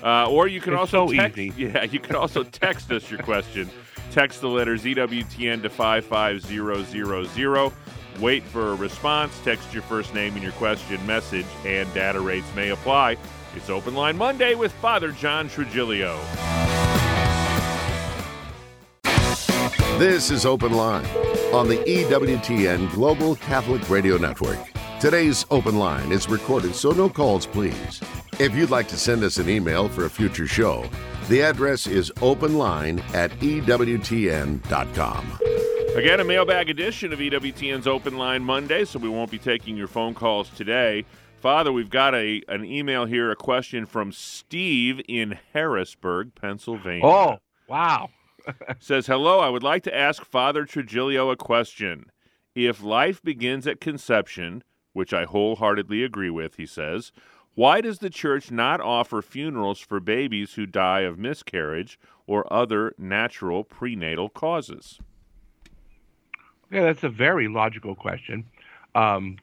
[0.04, 1.54] Uh, or you can it's also so text, easy.
[1.64, 3.70] yeah, you can also text us your question
[4.14, 7.74] Text the letters EWTN to 55000.
[8.20, 9.40] Wait for a response.
[9.44, 13.18] Text your first name and your question message, and data rates may apply.
[13.56, 16.18] It's Open Line Monday with Father John Trigilio.
[20.00, 21.06] This is Open Line
[21.54, 24.58] on the EWTN Global Catholic Radio Network.
[25.00, 28.02] Today's Open Line is recorded, so no calls, please.
[28.40, 30.90] If you'd like to send us an email for a future show,
[31.30, 34.64] the address is openline at EWTN.com.
[35.96, 39.88] Again, a mailbag edition of EWTN's Open Line Monday, so we won't be taking your
[39.88, 41.06] phone calls today.
[41.44, 47.06] Father, we've got a an email here, a question from Steve in Harrisburg, Pennsylvania.
[47.06, 48.08] Oh, wow.
[48.80, 52.06] Says, Hello, I would like to ask Father Trigilio a question.
[52.56, 57.12] If life begins at conception, which I wholeheartedly agree with, he says.
[57.56, 62.96] Why does the church not offer funerals for babies who die of miscarriage or other
[62.98, 64.98] natural prenatal causes?
[66.72, 68.46] Yeah, that's a very logical question.
[68.96, 69.40] Um,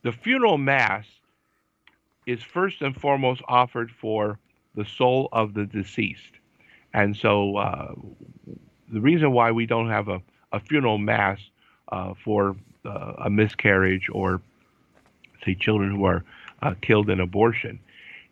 [0.00, 1.04] the funeral mass
[2.26, 4.38] is first and foremost offered for
[4.74, 6.32] the soul of the deceased.
[6.94, 7.94] And so uh,
[8.92, 10.20] the reason why we don't have a,
[10.52, 11.40] a funeral mass
[11.90, 14.40] uh, for uh, a miscarriage or,
[15.44, 16.24] say, children who are
[16.62, 17.78] uh, killed in abortion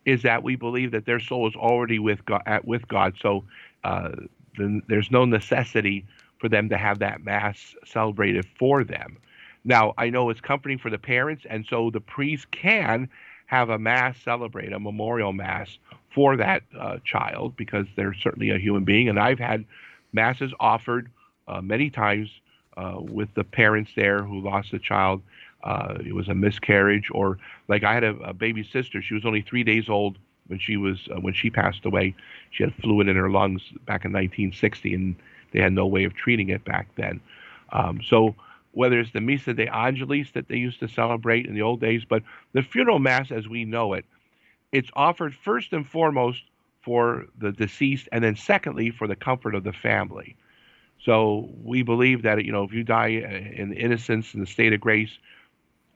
[0.05, 2.41] is that we believe that their soul is already with God.
[2.45, 3.43] At, with God so
[3.83, 4.11] uh,
[4.57, 6.05] then there's no necessity
[6.39, 9.17] for them to have that mass celebrated for them.
[9.63, 13.09] Now, I know it's comforting for the parents, and so the priest can
[13.51, 15.77] have a mass celebrate, a memorial mass
[16.15, 19.09] for that uh, child because they're certainly a human being.
[19.09, 19.65] And I've had
[20.13, 21.09] masses offered
[21.49, 22.29] uh, many times
[22.77, 25.21] uh, with the parents there who lost a child.
[25.65, 29.01] Uh, it was a miscarriage, or like I had a, a, baby sister.
[29.01, 32.15] She was only three days old when she was uh, when she passed away.
[32.51, 35.15] She had fluid in her lungs back in 1960, and
[35.51, 37.19] they had no way of treating it back then.
[37.73, 38.33] Um, so
[38.71, 42.03] whether it's the Missa de Angelis that they used to celebrate in the old days,
[42.07, 44.05] but the funeral mass as we know it,
[44.71, 46.43] it's offered first and foremost
[46.81, 50.35] for the deceased, and then secondly for the comfort of the family.
[51.03, 54.79] So we believe that you know if you die in innocence in the state of
[54.79, 55.11] grace,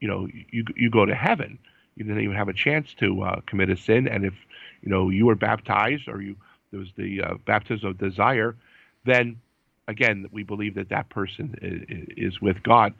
[0.00, 1.58] you know you you go to heaven.
[1.96, 4.34] You didn't even have a chance to uh, commit a sin, and if
[4.82, 6.36] you know you were baptized or you
[6.70, 8.56] there was the uh, baptism of desire,
[9.04, 9.40] then
[9.88, 12.94] again, we believe that that person is, is with God.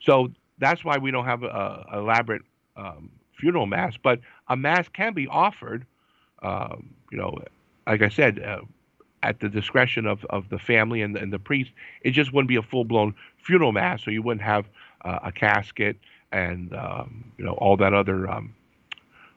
[0.00, 2.42] So that's why we don't have a, a elaborate
[2.76, 5.86] um, funeral mass, but a mass can be offered.
[6.42, 7.38] Um, you know,
[7.86, 8.62] like I said, uh,
[9.22, 11.70] at the discretion of, of the family and, and the priest.
[12.02, 14.66] It just wouldn't be a full blown funeral mass, so you wouldn't have
[15.04, 15.96] uh, a casket
[16.32, 18.54] and um, you know all that other um,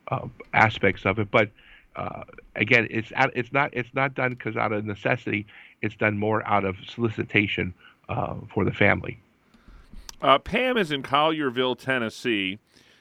[0.10, 1.30] uh, aspects of it.
[1.32, 1.50] But
[1.96, 2.24] uh,
[2.56, 5.46] again, it's it's not it's not done because out of necessity.
[5.82, 7.74] It's done more out of solicitation
[8.10, 9.20] uh, for the family.
[10.22, 12.60] Uh, Pam is in Collierville, Tennessee,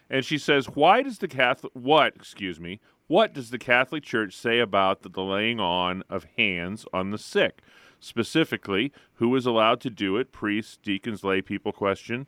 [0.09, 2.15] and she says, "Why does the Catholic what?
[2.15, 2.81] Excuse me.
[3.07, 7.61] What does the Catholic Church say about the laying on of hands on the sick?
[8.01, 10.33] Specifically, who is allowed to do it?
[10.33, 11.73] Priests, deacons, lay people?
[11.73, 12.27] Question.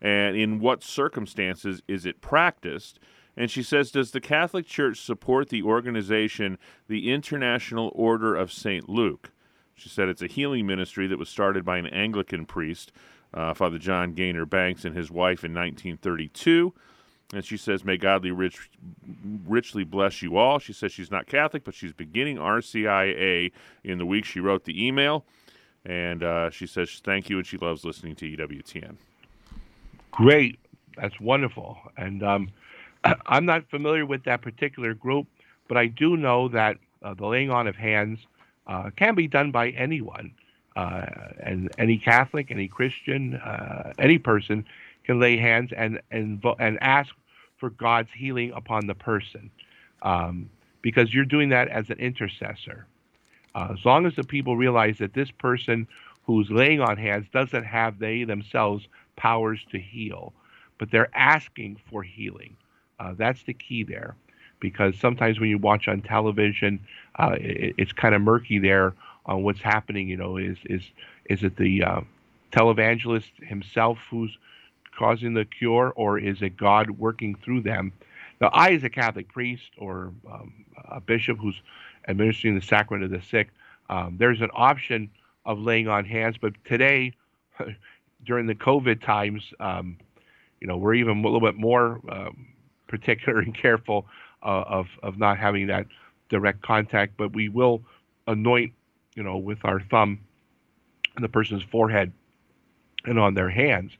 [0.00, 2.98] And in what circumstances is it practiced?"
[3.36, 8.88] And she says, Does the Catholic Church support the organization, the International Order of St.
[8.88, 9.30] Luke?
[9.74, 12.92] She said it's a healing ministry that was started by an Anglican priest,
[13.32, 16.74] uh, Father John Gaynor Banks, and his wife in 1932.
[17.32, 18.70] And she says, May godly rich,
[19.46, 20.58] richly bless you all.
[20.58, 23.50] She says she's not Catholic, but she's beginning RCIA
[23.82, 25.24] in the week she wrote the email.
[25.84, 28.96] And uh, she says, Thank you, and she loves listening to EWTN.
[30.10, 30.58] Great.
[30.96, 31.78] That's wonderful.
[31.96, 32.50] And um,
[33.26, 35.26] I'm not familiar with that particular group,
[35.68, 38.18] but I do know that uh, the laying on of hands
[38.66, 40.32] uh, can be done by anyone.
[40.74, 41.04] Uh,
[41.40, 44.64] and any Catholic, any Christian, uh, any person
[45.04, 47.14] can lay hands and, and, and ask
[47.58, 49.50] for God's healing upon the person.
[50.02, 50.48] Um,
[50.80, 52.86] because you're doing that as an intercessor.
[53.54, 55.86] Uh, as long as the people realize that this person
[56.24, 58.86] who's laying on hands doesn't have they themselves
[59.16, 60.32] powers to heal,
[60.78, 62.56] but they're asking for healing.
[63.02, 64.14] Uh, that's the key there,
[64.60, 66.78] because sometimes when you watch on television,
[67.18, 68.94] uh, it, it's kind of murky there
[69.26, 70.08] on what's happening.
[70.08, 70.82] You know, is is
[71.26, 72.00] is it the uh,
[72.52, 74.38] televangelist himself who's
[74.96, 77.92] causing the cure, or is it God working through them?
[78.40, 81.60] Now, I, as a Catholic priest or um, a bishop who's
[82.08, 83.48] administering the sacrament of the sick,
[83.88, 85.10] um, there's an option
[85.44, 86.36] of laying on hands.
[86.38, 87.12] But today,
[88.24, 89.96] during the COVID times, um,
[90.60, 92.46] you know, we're even a little bit more um,
[92.92, 94.06] particular and careful
[94.42, 95.86] uh, of of not having that
[96.28, 97.16] direct contact.
[97.16, 97.82] But we will
[98.28, 98.72] anoint,
[99.16, 100.20] you know, with our thumb
[101.16, 102.12] on the person's forehead
[103.04, 103.92] and on their hands.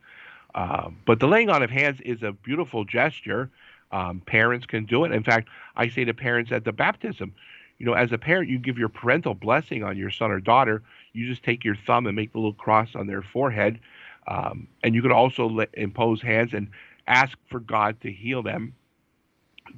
[0.55, 3.51] Uh, but the laying on of hands is a beautiful gesture.
[3.91, 5.13] Um, parents can do it.
[5.13, 7.35] In fact, I say to parents at the baptism,
[7.79, 10.83] you know, as a parent, you give your parental blessing on your son or daughter.
[11.15, 13.81] You just take your thumb and make the little cross on their forehead.
[14.29, 16.69] Um, and you can also let, impose hands and
[17.07, 18.75] ask for God to heal them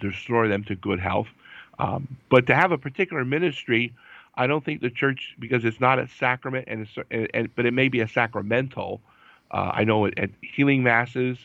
[0.02, 1.28] restore them to good health.
[1.78, 3.92] Um, but to have a particular ministry,
[4.37, 7.72] I don't think the church, because it's not a sacrament, and, and, and but it
[7.72, 9.00] may be a sacramental.
[9.50, 11.38] Uh, I know at, at healing masses,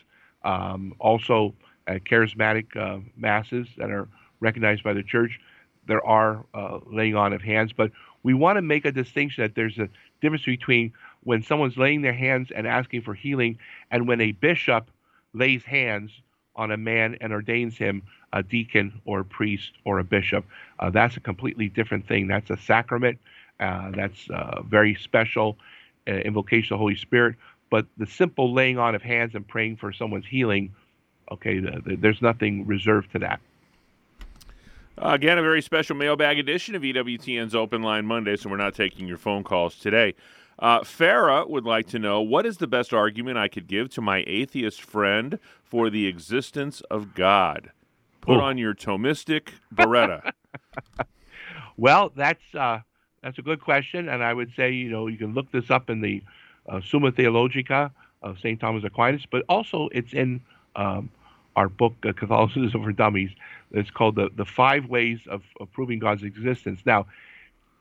[0.44, 1.54] um, also
[1.86, 4.08] at charismatic uh, masses that are
[4.40, 5.38] recognized by the church,
[5.86, 7.72] there are uh, laying on of hands.
[7.72, 9.88] But we want to make a distinction that there's a
[10.20, 10.92] difference between
[11.24, 13.58] when someone's laying their hands and asking for healing,
[13.90, 14.90] and when a bishop
[15.32, 16.10] lays hands
[16.60, 18.02] on a man and ordains him
[18.34, 20.44] a deacon or a priest or a bishop.
[20.78, 22.28] Uh, that's a completely different thing.
[22.28, 23.18] That's a sacrament.
[23.58, 25.56] Uh, that's uh, very special
[26.06, 27.36] uh, invocation of the Holy Spirit.
[27.70, 30.74] But the simple laying on of hands and praying for someone's healing,
[31.32, 33.40] okay, the, the, there's nothing reserved to that.
[34.98, 39.08] Again, a very special mailbag edition of EWTN's Open Line Monday, so we're not taking
[39.08, 40.14] your phone calls today.
[40.60, 44.02] Uh, Farah would like to know what is the best argument I could give to
[44.02, 47.70] my atheist friend for the existence of God?
[48.20, 48.42] Put Ooh.
[48.42, 50.32] on your Thomistic biretta.
[51.78, 52.80] well, that's uh,
[53.22, 55.88] that's a good question, and I would say you know you can look this up
[55.88, 56.22] in the
[56.68, 57.90] uh, Summa Theologica
[58.22, 58.60] of St.
[58.60, 60.42] Thomas Aquinas, but also it's in
[60.76, 61.08] um,
[61.56, 63.30] our book uh, Catholicism for Dummies.
[63.72, 66.80] It's called the the Five Ways of, of Proving God's Existence.
[66.84, 67.06] Now,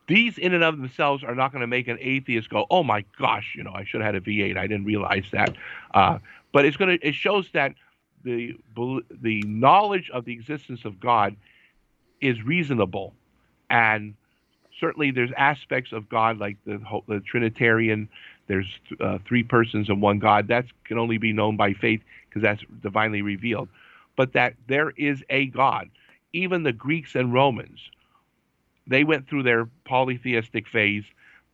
[0.09, 3.05] these in and of themselves are not going to make an atheist go, "Oh my
[3.17, 4.57] gosh, you know, I should have had a V8.
[4.57, 5.55] I didn't realize that."
[5.93, 6.17] Uh,
[6.51, 7.75] but it's going to it shows that
[8.23, 11.35] the the knowledge of the existence of God
[12.19, 13.13] is reasonable,
[13.69, 14.15] and
[14.79, 18.09] certainly there's aspects of God like the the Trinitarian.
[18.47, 18.67] There's
[18.99, 20.47] uh, three persons and one God.
[20.47, 23.69] That can only be known by faith because that's divinely revealed.
[24.15, 25.89] But that there is a God.
[26.33, 27.79] Even the Greeks and Romans,
[28.89, 31.05] they went through their polytheistic phase,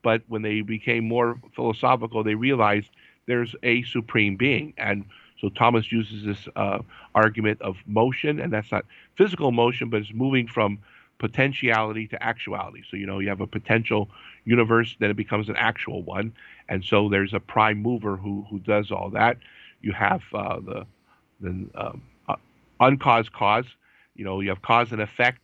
[0.03, 2.87] but when they became more philosophical, they realized
[3.27, 4.73] there's a supreme being.
[4.77, 5.05] And
[5.41, 6.79] so Thomas uses this uh,
[7.13, 10.79] argument of motion, and that's not physical motion, but it's moving from
[11.19, 12.83] potentiality to actuality.
[12.89, 14.09] So you know you have a potential
[14.45, 16.33] universe, then it becomes an actual one,
[16.69, 19.37] and so there's a prime mover who who does all that.
[19.81, 20.85] You have uh, the
[21.41, 22.35] the um, uh,
[22.79, 23.65] uncaused cause.
[24.15, 25.41] You know you have cause and effect.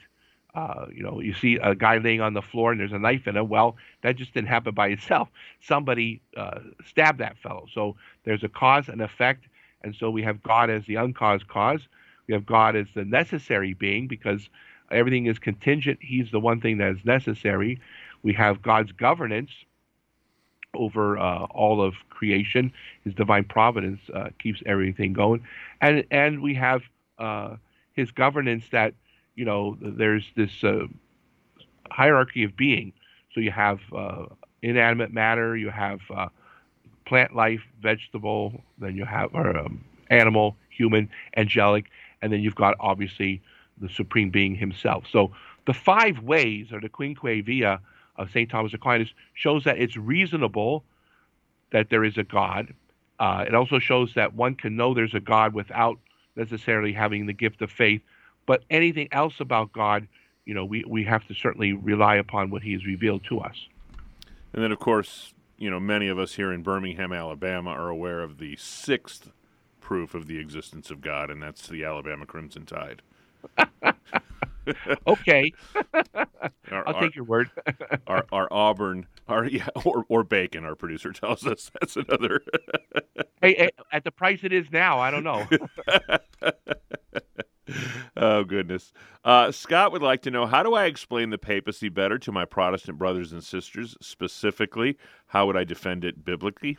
[0.53, 3.25] Uh, you know, you see a guy laying on the floor and there's a knife
[3.25, 3.47] in him.
[3.47, 5.29] Well, that just didn't happen by itself.
[5.61, 7.67] Somebody uh, stabbed that fellow.
[7.73, 9.45] So there's a cause and effect,
[9.83, 11.81] and so we have God as the uncaused cause.
[12.27, 14.49] We have God as the necessary being because
[14.91, 15.99] everything is contingent.
[16.01, 17.79] He's the one thing that is necessary.
[18.23, 19.51] We have God's governance
[20.73, 22.71] over uh, all of creation.
[23.03, 25.43] His divine providence uh, keeps everything going,
[25.81, 26.81] and and we have
[27.17, 27.55] uh,
[27.93, 28.93] His governance that
[29.41, 30.85] you know there's this uh,
[31.89, 32.93] hierarchy of being.
[33.33, 34.25] So you have uh,
[34.61, 36.27] inanimate matter, you have uh,
[37.07, 41.85] plant life, vegetable, then you have or, um, animal, human, angelic,
[42.21, 43.41] and then you've got obviously
[43.79, 45.05] the supreme being himself.
[45.11, 45.31] So
[45.65, 47.79] the five ways, or the quinque via
[48.17, 48.47] of St.
[48.47, 50.83] Thomas Aquinas, shows that it's reasonable
[51.71, 52.75] that there is a God.
[53.19, 55.97] Uh, it also shows that one can know there's a God without
[56.35, 58.01] necessarily having the gift of faith.
[58.45, 60.07] But anything else about God,
[60.45, 63.67] you know, we, we have to certainly rely upon what he has revealed to us.
[64.53, 68.21] And then, of course, you know, many of us here in Birmingham, Alabama, are aware
[68.21, 69.31] of the sixth
[69.79, 73.01] proof of the existence of God, and that's the Alabama Crimson Tide.
[75.07, 75.53] okay,
[76.71, 77.49] our, I'll take your word.
[78.07, 80.65] our, our Auburn, our yeah, or or bacon.
[80.65, 82.41] Our producer tells us that's another.
[83.41, 85.47] hey, at the price it is now, I don't know.
[88.17, 88.93] Oh goodness.
[89.23, 92.45] Uh, Scott would like to know how do I explain the papacy better to my
[92.45, 93.95] Protestant brothers and sisters?
[94.01, 96.77] Specifically, how would I defend it biblically?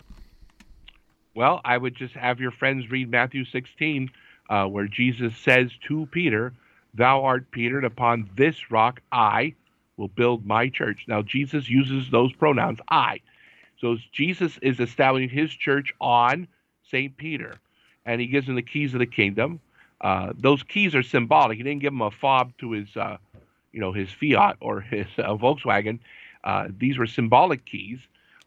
[1.34, 4.10] Well, I would just have your friends read Matthew 16,
[4.50, 6.52] uh, where Jesus says to Peter,
[6.94, 9.54] "Thou art Peter, and upon this rock I
[9.96, 13.20] will build my church." Now, Jesus uses those pronouns, "I."
[13.78, 16.46] So Jesus is establishing his church on
[16.82, 17.54] Saint Peter,
[18.04, 19.60] and he gives him the keys of the kingdom.
[20.02, 21.56] Uh, those keys are symbolic.
[21.56, 23.18] He didn't give him a fob to his, uh,
[23.72, 26.00] you know, his Fiat or his uh, Volkswagen.
[26.44, 28.00] Uh, these were symbolic keys,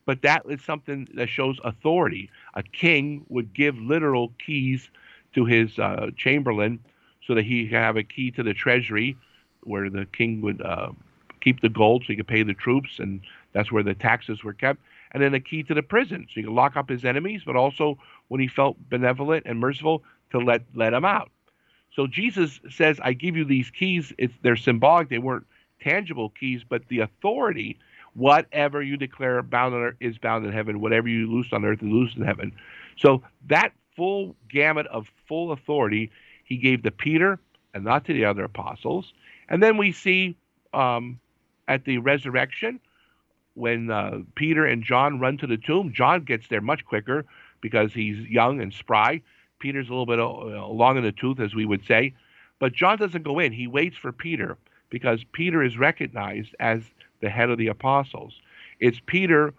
[0.06, 2.30] but that is something that shows authority.
[2.56, 4.90] A king would give literal keys
[5.34, 6.80] to his uh, chamberlain
[7.26, 9.18] so that he could have a key to the treasury,
[9.64, 10.62] where the king would
[11.46, 13.22] keep the gold so he could pay the troops, and
[13.54, 14.82] that's where the taxes were kept.
[15.12, 17.56] And then a key to the prison so he could lock up his enemies, but
[17.56, 17.98] also
[18.28, 21.30] when he felt benevolent and merciful to let let them out.
[21.96, 24.12] So Jesus says, I give you these keys.
[24.18, 25.46] It's they're symbolic, they weren't
[25.82, 27.80] tangible keys, but the authority,
[28.14, 31.82] whatever you declare bound on earth is bound in heaven, whatever you loose on earth
[31.82, 32.52] is loosed in heaven.
[32.98, 36.12] So that full gamut of full authority
[36.44, 37.40] he gave to Peter
[37.74, 39.14] and not to the other apostles.
[39.48, 40.36] And then we see
[40.74, 41.20] um,
[41.68, 42.80] at the resurrection,
[43.54, 47.26] when uh, Peter and John run to the tomb, John gets there much quicker
[47.62, 49.22] because he's young and spry.
[49.66, 52.14] Peter's a little bit uh, long in the tooth, as we would say.
[52.60, 53.52] But John doesn't go in.
[53.52, 54.60] He waits for Peter
[54.92, 56.84] because Peter is recognized as
[57.20, 58.40] the head of the apostles.
[58.80, 59.56] It's Peter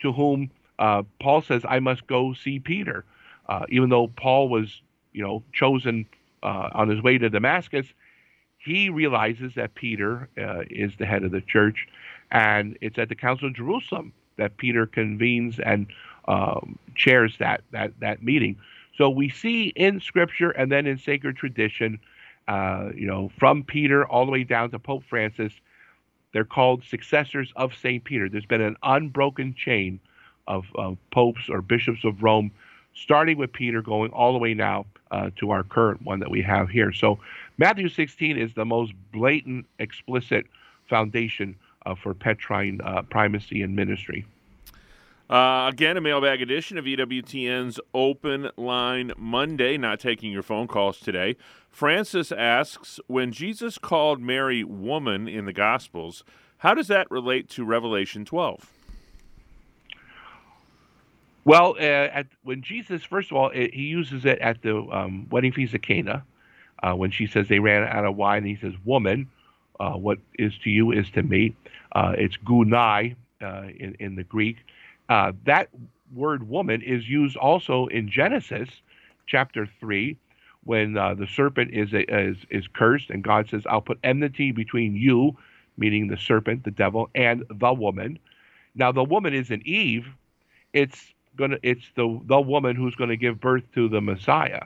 [0.00, 3.04] to whom uh, Paul says, I must go see Peter.
[3.46, 4.80] Uh, even though Paul was,
[5.12, 6.06] you know, chosen
[6.42, 7.86] uh, on his way to Damascus,
[8.56, 11.86] he realizes that Peter uh, is the head of the church,
[12.30, 15.88] and it's at the Council of Jerusalem that Peter convenes and
[16.26, 18.56] um, chairs that that that meeting.
[18.96, 21.98] So we see in Scripture and then in sacred tradition,
[22.48, 25.52] uh, you know, from Peter all the way down to Pope Francis,
[26.32, 28.28] they're called successors of Saint Peter.
[28.28, 30.00] There's been an unbroken chain
[30.46, 32.50] of, of popes or bishops of Rome,
[32.94, 36.42] starting with Peter, going all the way now uh, to our current one that we
[36.42, 36.92] have here.
[36.92, 37.18] So
[37.58, 40.46] Matthew 16 is the most blatant, explicit
[40.88, 41.54] foundation
[41.86, 44.26] uh, for Petrine uh, primacy and ministry.
[45.32, 49.78] Uh, again, a mailbag edition of EWTN's Open Line Monday.
[49.78, 51.36] Not taking your phone calls today.
[51.70, 56.22] Francis asks When Jesus called Mary woman in the Gospels,
[56.58, 58.70] how does that relate to Revelation 12?
[61.46, 65.28] Well, uh, at, when Jesus, first of all, it, he uses it at the um,
[65.30, 66.26] wedding feast of Cana,
[66.82, 68.44] uh, when she says they ran out of wine.
[68.44, 69.30] he says, "Woman,
[69.80, 71.56] uh, what is to you is to me."
[71.92, 74.58] Uh, it's gunai uh, in in the Greek.
[75.12, 75.68] Uh, that
[76.14, 78.70] word "woman" is used also in Genesis,
[79.26, 80.16] chapter three,
[80.64, 85.36] when the serpent is, is is cursed, and God says, "I'll put enmity between you,"
[85.76, 88.18] meaning the serpent, the devil, and the woman.
[88.74, 90.08] Now, the woman isn't Eve;
[90.72, 94.62] it's gonna it's the the woman who's going to give birth to the Messiah.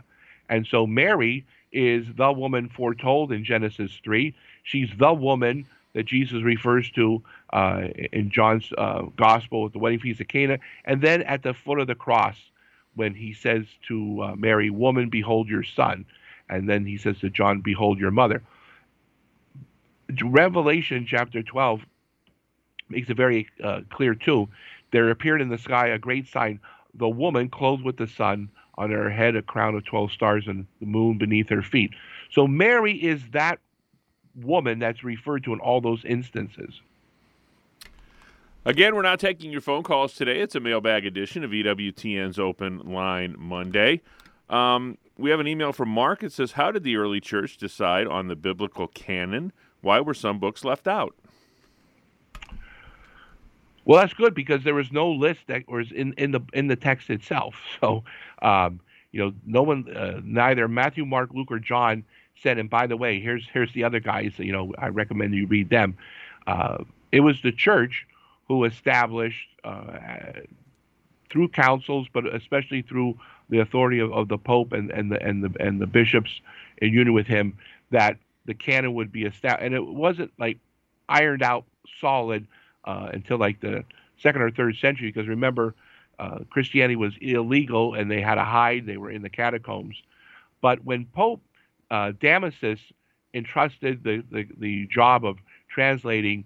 [0.49, 4.33] And so Mary is the woman foretold in Genesis 3.
[4.63, 5.67] She's the woman
[5.97, 7.23] that Jesus refers to
[7.55, 10.59] uh, in John's uh, gospel at the wedding feast of Cana.
[10.85, 12.37] And then at the foot of the cross,
[12.97, 16.05] when he says to uh, Mary, Woman, behold your son.
[16.51, 18.43] And then he says to John, Behold your mother.
[20.23, 21.81] Revelation chapter 12
[22.91, 24.51] makes it very uh, clear, too,
[24.91, 26.61] there appeared in the sky a great sign,
[26.93, 30.67] the woman clothed with the sun, on her head a crown of 12 stars, and
[30.79, 31.93] the moon beneath her feet.
[32.31, 33.61] So Mary is that
[34.37, 36.81] woman that's referred to in all those instances.
[38.65, 40.41] Again, we're not taking your phone calls today.
[40.41, 44.03] It's a mailbag edition of EWTN's Open Line Monday.
[44.51, 46.23] Um, we have an email from Mark.
[46.23, 49.53] It says, How did the early church decide on the biblical canon?
[49.83, 51.15] Why were some books left out?
[53.85, 56.77] Well, that's good because there was no list that was in, in the in the
[56.77, 57.55] text itself.
[57.81, 58.03] So,
[58.43, 58.81] um,
[59.13, 62.05] you know, no one, uh, neither Matthew, Mark, Luke, or John
[62.43, 62.59] said.
[62.59, 64.33] And by the way, here's here's the other guys.
[64.39, 65.97] You know, I recommend you read them.
[66.47, 68.07] Uh, it was the church
[68.49, 70.33] who established uh,
[71.31, 73.19] through councils, but especially through
[73.49, 76.41] the authority of, of the Pope and, and the and the and the bishops
[76.79, 77.57] in union with him,
[77.91, 78.17] that
[78.47, 79.65] the canon would be established.
[79.65, 80.59] And it wasn't like
[81.09, 81.65] ironed out
[82.01, 82.47] solid
[82.85, 83.85] uh, until like the
[84.19, 85.09] second or third century.
[85.09, 85.75] Because remember,
[86.19, 88.87] uh, Christianity was illegal and they had to hide.
[88.87, 89.97] They were in the catacombs.
[90.61, 91.43] But when Pope
[91.91, 92.81] uh, Damasus
[93.35, 96.45] entrusted the, the, the job of translating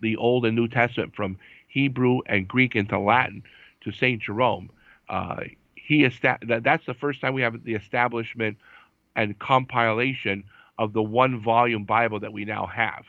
[0.00, 3.42] the Old and New Testament from Hebrew and Greek into Latin
[3.82, 4.70] to Saint Jerome,
[5.08, 5.40] uh,
[5.74, 8.56] he esta- that, that's the first time we have the establishment
[9.16, 10.44] and compilation
[10.78, 13.04] of the one volume Bible that we now have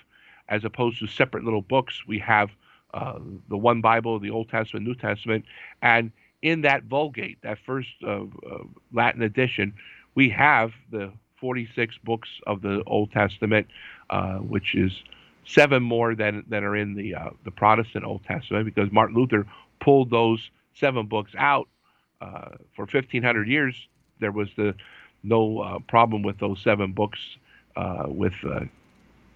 [0.49, 2.03] as opposed to separate little books.
[2.07, 2.49] We have
[2.93, 3.19] uh,
[3.49, 5.45] the one Bible, the Old Testament, New Testament,
[5.81, 6.11] and
[6.41, 9.73] in that Vulgate, that first uh, uh, Latin edition,
[10.15, 13.67] we have the 46 books of the Old Testament,
[14.09, 14.91] uh, which is
[15.45, 19.45] seven more than, than are in the uh, the Protestant Old Testament, because Martin Luther
[19.81, 21.67] pulled those seven books out
[22.21, 23.75] uh, for 1500 years.
[24.19, 24.75] There was the
[25.23, 27.19] no problem with those seven books
[28.07, 28.33] with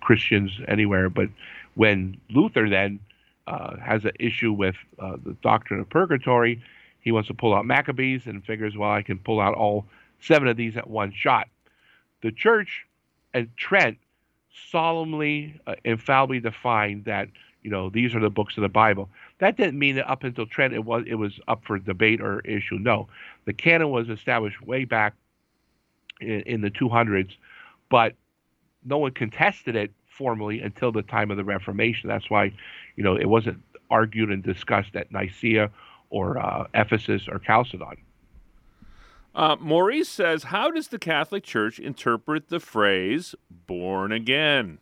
[0.08, 1.10] Christians anywhere.
[1.10, 1.28] But
[1.76, 3.00] when Luther then
[3.46, 6.62] uh, has an issue with uh, the doctrine of purgatory,
[7.02, 9.86] he wants to pull out Maccabees and figures, well, I can pull out all
[10.20, 11.48] seven of these at one shot.
[12.22, 12.86] The church
[13.34, 13.98] and Trent
[14.72, 17.30] solemnly, uh, infallibly defined that
[17.62, 19.10] you know these are the books of the Bible.
[19.40, 22.42] That didn't mean that up until Trent it was it was up for debate or
[22.42, 22.78] issue.
[22.80, 23.08] No,
[23.46, 25.14] the canon was established way back
[26.22, 27.32] in, in the 200s,
[27.90, 28.14] but
[28.86, 32.08] no one contested it formally until the time of the Reformation.
[32.08, 32.54] That's why,
[32.96, 35.70] you know, it wasn't argued and discussed at Nicaea
[36.10, 37.98] or uh, Ephesus or Chalcedon.
[39.38, 43.36] Uh, Maurice says, How does the Catholic Church interpret the phrase
[43.68, 44.80] born again?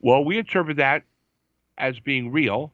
[0.00, 1.04] Well, we interpret that
[1.78, 2.72] as being real,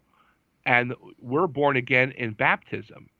[0.64, 3.10] and we're born again in baptism.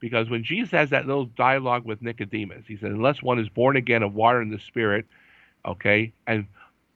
[0.00, 3.76] Because when Jesus has that little dialogue with Nicodemus, he said, Unless one is born
[3.76, 5.04] again of water and the Spirit,
[5.66, 6.46] okay, and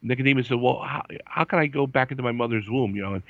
[0.03, 3.15] Nicodemus said, "Well, how, how, can I go back into my mother's womb?" You know,
[3.15, 3.23] and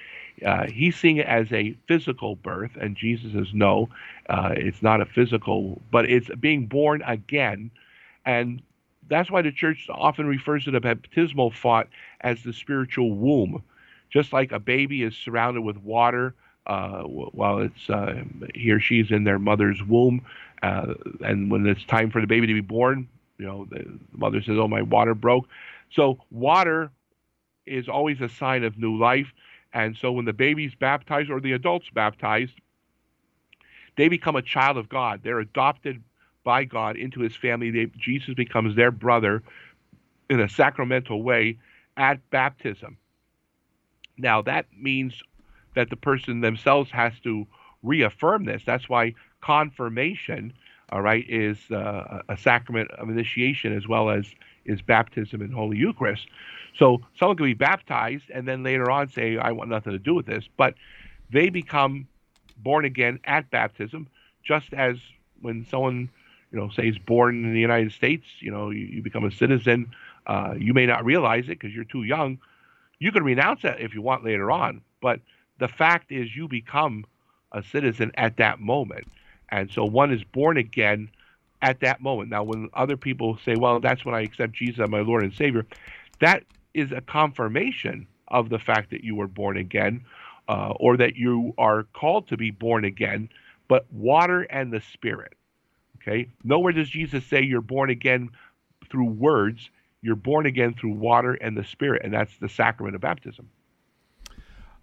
[0.45, 3.89] uh, he's seeing it as a physical birth, and Jesus says, "No,
[4.29, 7.71] uh, it's not a physical, but it's being born again."
[8.25, 8.63] And
[9.09, 11.89] that's why the church often refers to the baptismal font
[12.21, 13.63] as the spiritual womb.
[14.11, 16.35] Just like a baby is surrounded with water
[16.67, 18.23] uh, while it's uh,
[18.55, 20.25] he or she's in their mother's womb,
[20.63, 23.09] uh, and when it's time for the baby to be born,
[23.39, 25.49] you know the, the mother says, "Oh, my water broke."
[25.91, 26.91] So water
[27.67, 29.33] is always a sign of new life,
[29.73, 32.55] and so when the baby's baptized or the adult's baptized,
[33.97, 35.21] they become a child of God.
[35.23, 36.03] They're adopted
[36.45, 37.71] by God into His family.
[37.71, 39.43] They, Jesus becomes their brother
[40.31, 41.59] in a sacramental way
[41.97, 42.97] at baptism.
[44.17, 45.21] Now that means
[45.75, 47.47] that the person themselves has to
[47.83, 48.63] reaffirm this.
[48.65, 50.53] That's why confirmation,
[50.91, 54.27] all right, is uh, a sacrament of initiation as well as
[54.69, 56.27] is baptism in Holy Eucharist.
[56.79, 60.15] So someone can be baptized and then later on say, I want nothing to do
[60.15, 60.75] with this, but
[61.33, 62.07] they become
[62.59, 64.09] born again at baptism,
[64.45, 64.97] just as
[65.41, 66.11] when someone,
[66.53, 69.33] you know, say is born in the United States, you know, you, you become a
[69.33, 69.91] citizen.
[70.27, 72.39] Uh, you may not realize it because you're too young.
[72.99, 75.21] You can renounce that if you want later on, but
[75.59, 77.05] the fact is you become
[77.53, 79.07] a citizen at that moment.
[79.51, 81.11] And so one is born again
[81.63, 82.31] at that moment.
[82.31, 85.33] Now, when other people say, well, that's when I accept Jesus as my Lord and
[85.35, 85.67] Savior,
[86.21, 86.45] that
[86.75, 90.05] is a confirmation of the fact that you were born again
[90.49, 93.29] uh, or that you are called to be born again,
[93.69, 95.35] but water and the Spirit.
[95.97, 96.29] Okay?
[96.45, 98.31] Nowhere does Jesus say you're born again
[98.91, 99.71] through words.
[100.01, 103.51] You're born again through water and the Spirit, and that's the sacrament of baptism.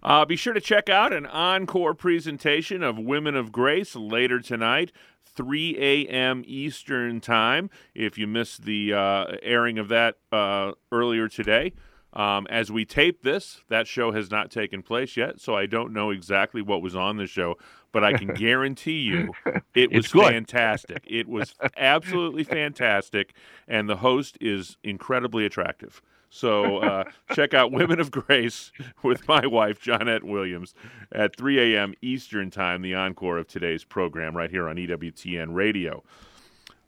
[0.02, 4.92] Uh, be sure to check out an encore presentation of Women of Grace later tonight,
[5.36, 6.42] 3 a.m.
[6.46, 7.70] Eastern Time.
[7.94, 11.72] If you missed the uh, airing of that uh, earlier today,
[12.16, 15.92] um, as we tape this, that show has not taken place yet, so I don't
[15.92, 17.56] know exactly what was on the show,
[17.92, 19.32] but I can guarantee you
[19.74, 21.04] it was fantastic.
[21.06, 23.34] It was absolutely fantastic,
[23.68, 26.00] and the host is incredibly attractive.
[26.36, 28.70] So uh, check out Women of Grace
[29.02, 30.74] with my wife, Johnnette Williams,
[31.10, 31.94] at 3 a.m.
[32.02, 36.04] Eastern Time, the encore of today's program right here on EWTN Radio.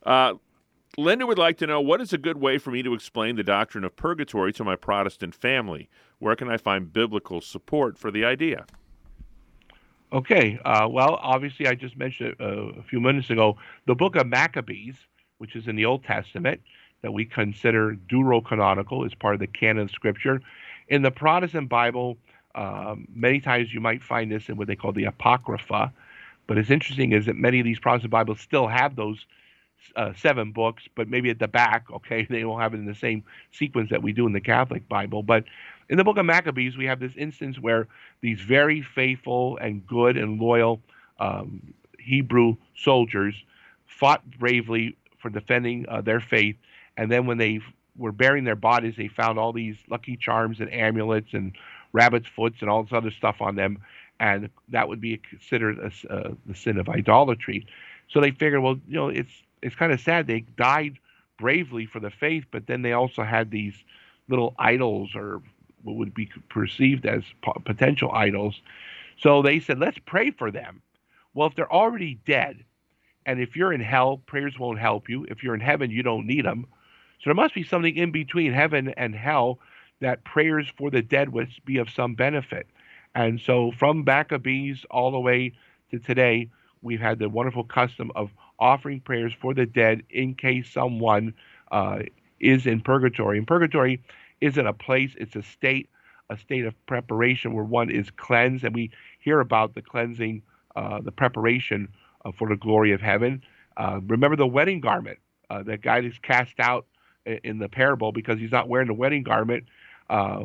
[0.05, 0.35] Uh,
[0.99, 3.43] Linda would like to know what is a good way for me to explain the
[3.43, 5.89] doctrine of purgatory to my Protestant family?
[6.19, 8.67] Where can I find biblical support for the idea?
[10.13, 10.59] Okay.
[10.65, 14.97] Uh, well, obviously, I just mentioned uh, a few minutes ago the book of Maccabees,
[15.39, 16.61] which is in the Old Testament
[17.03, 20.41] that we consider deuterocanonical as part of the canon of Scripture.
[20.89, 22.17] In the Protestant Bible,
[22.55, 25.93] um, many times you might find this in what they call the Apocrypha.
[26.47, 29.25] But it's interesting is that many of these Protestant Bibles still have those
[29.95, 32.95] uh, seven books, but maybe at the back, okay, they don't have it in the
[32.95, 33.23] same
[33.53, 35.23] sequence that we do in the Catholic Bible.
[35.23, 35.45] But
[35.89, 37.87] in the book of Maccabees, we have this instance where
[38.21, 40.81] these very faithful and good and loyal
[41.21, 43.35] um, Hebrew soldiers
[43.87, 46.57] fought bravely for defending uh, their faith
[46.99, 47.61] and then when they
[47.97, 51.57] were burying their bodies, they found all these lucky charms and amulets and
[51.93, 53.79] rabbit's foots and all this other stuff on them,
[54.21, 57.67] and that would be considered a, uh, the sin of idolatry.
[58.11, 59.33] So they figured, well, you know, it's
[59.63, 60.99] it's kind of sad they died
[61.39, 63.75] bravely for the faith, but then they also had these
[64.29, 65.41] little idols or
[65.83, 67.23] what would be perceived as
[67.65, 68.61] potential idols.
[69.21, 70.83] So they said, let's pray for them.
[71.35, 72.65] Well, if they're already dead,
[73.27, 75.27] and if you're in hell, prayers won't help you.
[75.29, 76.67] If you're in heaven, you don't need them.
[77.19, 79.59] So there must be something in between heaven and hell
[80.01, 82.67] that prayers for the dead would be of some benefit.
[83.15, 85.53] And so from Maccabees all the way
[85.91, 86.49] to today,
[86.83, 91.35] we've had the wonderful custom of offering prayers for the dead in case someone
[91.73, 92.01] uh,
[92.39, 93.39] is in purgatory.
[93.39, 94.03] And purgatory
[94.41, 95.89] isn't a place, it's a state,
[96.31, 98.65] a state of preparation where one is cleansed.
[98.65, 100.43] And we hear about the cleansing,
[100.77, 101.89] uh, the preparation
[102.25, 103.43] uh, for the glory of heaven.
[103.77, 105.19] Uh, remember the wedding garment.
[105.51, 106.87] Uh, the guy is cast out
[107.27, 109.65] in the parable because he's not wearing the wedding garment.
[110.09, 110.45] Uh,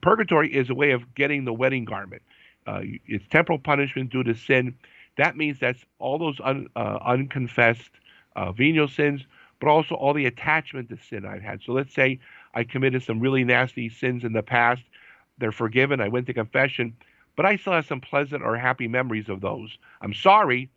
[0.00, 2.22] purgatory is a way of getting the wedding garment.
[2.66, 4.74] Uh, it's temporal punishment due to sin.
[5.16, 7.90] That means that's all those un, uh, unconfessed
[8.36, 9.22] uh, venial sins,
[9.60, 11.60] but also all the attachment to sin I've had.
[11.62, 12.18] So let's say
[12.54, 14.82] I committed some really nasty sins in the past.
[15.38, 16.00] They're forgiven.
[16.00, 16.96] I went to confession,
[17.36, 19.76] but I still have some pleasant or happy memories of those.
[20.00, 20.70] I'm sorry,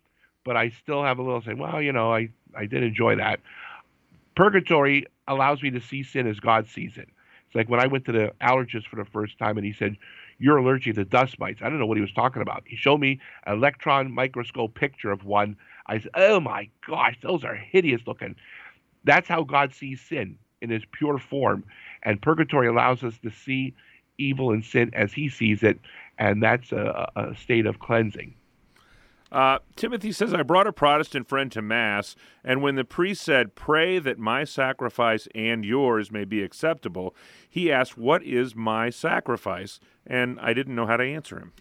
[0.44, 3.40] but I still have a little say, well, you know, I, I did enjoy that.
[4.38, 7.08] Purgatory allows me to see sin as God sees it.
[7.46, 9.96] It's like when I went to the allergist for the first time and he said,
[10.38, 11.60] You're allergic to dust mites.
[11.60, 12.62] I don't know what he was talking about.
[12.64, 15.56] He showed me an electron microscope picture of one.
[15.88, 18.36] I said, Oh my gosh, those are hideous looking.
[19.02, 21.64] That's how God sees sin in its pure form.
[22.04, 23.74] And purgatory allows us to see
[24.18, 25.80] evil and sin as he sees it.
[26.16, 28.36] And that's a, a state of cleansing.
[29.30, 33.54] Uh, Timothy says, I brought a Protestant friend to Mass, and when the priest said,
[33.54, 37.14] Pray that my sacrifice and yours may be acceptable,
[37.48, 39.80] he asked, What is my sacrifice?
[40.06, 41.52] And I didn't know how to answer him.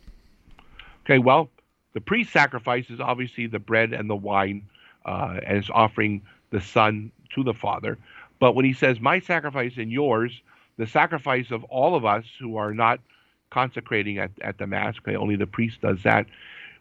[1.03, 1.49] Okay, well,
[1.93, 4.69] the priest's sacrifice is obviously the bread and the wine,
[5.05, 7.97] uh, and it's offering the Son to the Father.
[8.39, 10.41] But when he says, My sacrifice and yours,
[10.77, 13.01] the sacrifice of all of us who are not
[13.49, 16.27] consecrating at, at the Mass, okay, only the priest does that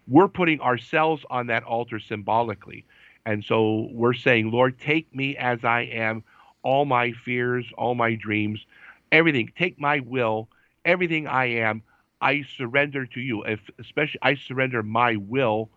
[0.08, 2.84] we're putting ourselves on that altar symbolically.
[3.24, 6.22] And so we're saying, Lord, take me as I am,
[6.62, 8.64] all my fears, all my dreams,
[9.10, 9.52] everything.
[9.58, 10.48] Take my will,
[10.84, 11.82] everything I am,
[12.20, 13.42] I surrender to you.
[13.42, 15.70] If especially I surrender my will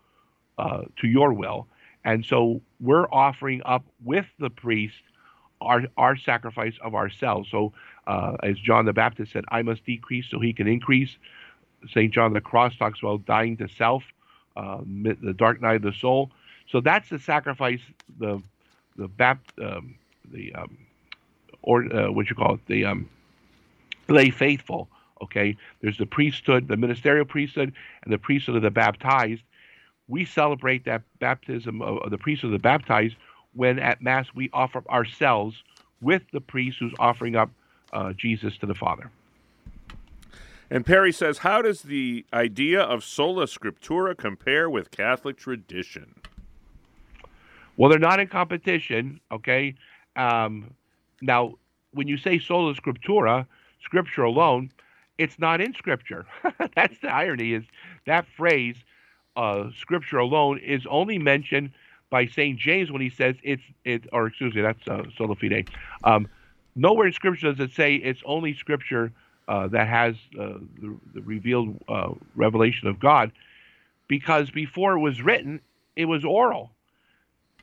[0.57, 1.67] uh, to your will.
[2.05, 5.01] And so we're offering up with the priest
[5.61, 7.49] our our sacrifice of ourselves.
[7.51, 7.73] So
[8.07, 11.17] uh, as John the Baptist said, I must decrease so he can increase.
[11.89, 12.13] St.
[12.13, 14.03] John the Cross talks about dying to self
[14.55, 16.31] uh, the dark night of the soul.
[16.69, 17.81] So that's the sacrifice,
[18.19, 18.41] the
[18.95, 19.95] the bapt, um,
[20.31, 20.77] the um,
[21.61, 23.09] or uh, what you call it, the um,
[24.07, 24.89] lay faithful.
[25.21, 27.73] Okay, there's the priesthood, the ministerial priesthood,
[28.03, 29.41] and the priesthood of the baptized.
[30.07, 33.15] We celebrate that baptism of, of the priesthood of the baptized
[33.53, 35.63] when at Mass we offer ourselves
[36.01, 37.49] with the priest who's offering up
[37.91, 39.11] uh, Jesus to the Father.
[40.71, 46.15] And Perry says, How does the idea of sola scriptura compare with Catholic tradition?
[47.75, 49.75] Well, they're not in competition, okay?
[50.15, 50.73] Um,
[51.21, 51.55] now,
[51.91, 53.47] when you say sola scriptura,
[53.81, 54.71] scripture alone,
[55.17, 56.25] it's not in scripture.
[56.75, 57.63] That's the irony is
[58.05, 58.75] that phrase,
[59.35, 61.71] uh, scripture alone, is only mentioned
[62.09, 62.59] by St.
[62.59, 65.69] James when he says it's, it, or excuse me, that's uh, sola fide.
[66.03, 66.27] Um,
[66.75, 69.11] nowhere in scripture does it say it's only scripture
[69.49, 73.31] uh, that has uh, the, the, revealed uh, revelation of God,
[74.07, 75.59] because before it was written,
[75.95, 76.69] it was oral.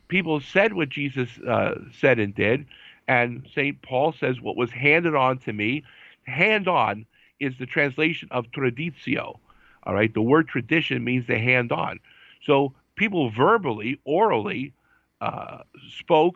[0.08, 2.66] People said what Jesus uh, said and did,
[3.06, 3.80] and St.
[3.82, 5.84] Paul says, What was handed on to me,
[6.24, 7.06] hand on
[7.38, 9.38] is the translation of traditio.
[9.84, 12.00] All right, the word tradition means the hand on.
[12.44, 14.72] So people verbally, orally,
[15.20, 15.58] uh,
[16.00, 16.34] spoke,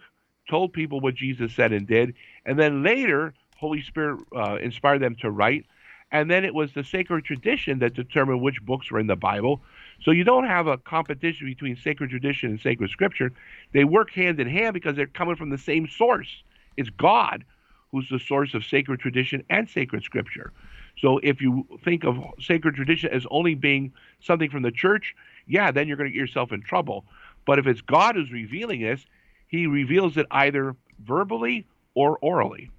[0.49, 2.15] told people what Jesus said and did,
[2.47, 5.67] and then later Holy Spirit uh, inspired them to write.
[6.13, 9.61] And then it was the sacred tradition that determined which books were in the Bible.
[10.03, 13.33] So you don't have a competition between sacred tradition and sacred scripture.
[13.73, 16.43] They work hand in hand because they're coming from the same source.
[16.77, 17.45] It's God
[17.93, 20.53] who's the source of sacred tradition and sacred scripture.
[20.99, 25.15] So if you think of sacred tradition as only being something from the church,
[25.47, 27.05] yeah, then you're going to get yourself in trouble.
[27.47, 29.05] But if it's God who's revealing this,
[29.49, 32.71] he reveals it either verbally or orally.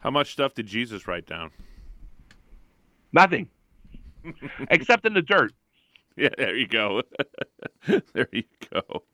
[0.00, 1.50] How much stuff did Jesus write down?
[3.12, 3.48] Nothing,
[4.70, 5.52] except in the dirt.
[6.16, 7.02] Yeah, there you go.
[8.12, 9.04] there you go.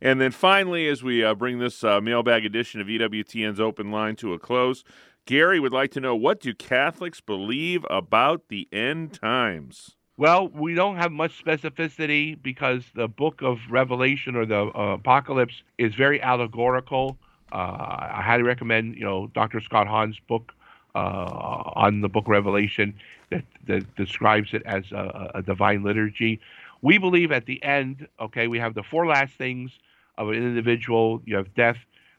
[0.00, 4.16] And then finally, as we uh, bring this uh, mailbag edition of EWTN's Open Line
[4.16, 4.82] to a close,
[5.26, 9.96] Gary would like to know what do Catholics believe about the end times?
[10.16, 15.62] Well, we don't have much specificity because the book of Revelation or the uh, Apocalypse
[15.78, 17.18] is very allegorical.
[17.52, 19.60] Uh, I highly recommend, you know, Dr.
[19.60, 20.52] Scott Hahn's book
[20.94, 22.94] uh, on the book Revelation
[23.30, 26.40] that, that describes it as a, a, divine liturgy.
[26.82, 29.70] We believe at the end, okay, we have the four last things
[30.18, 31.22] of an individual.
[31.24, 31.76] You have death,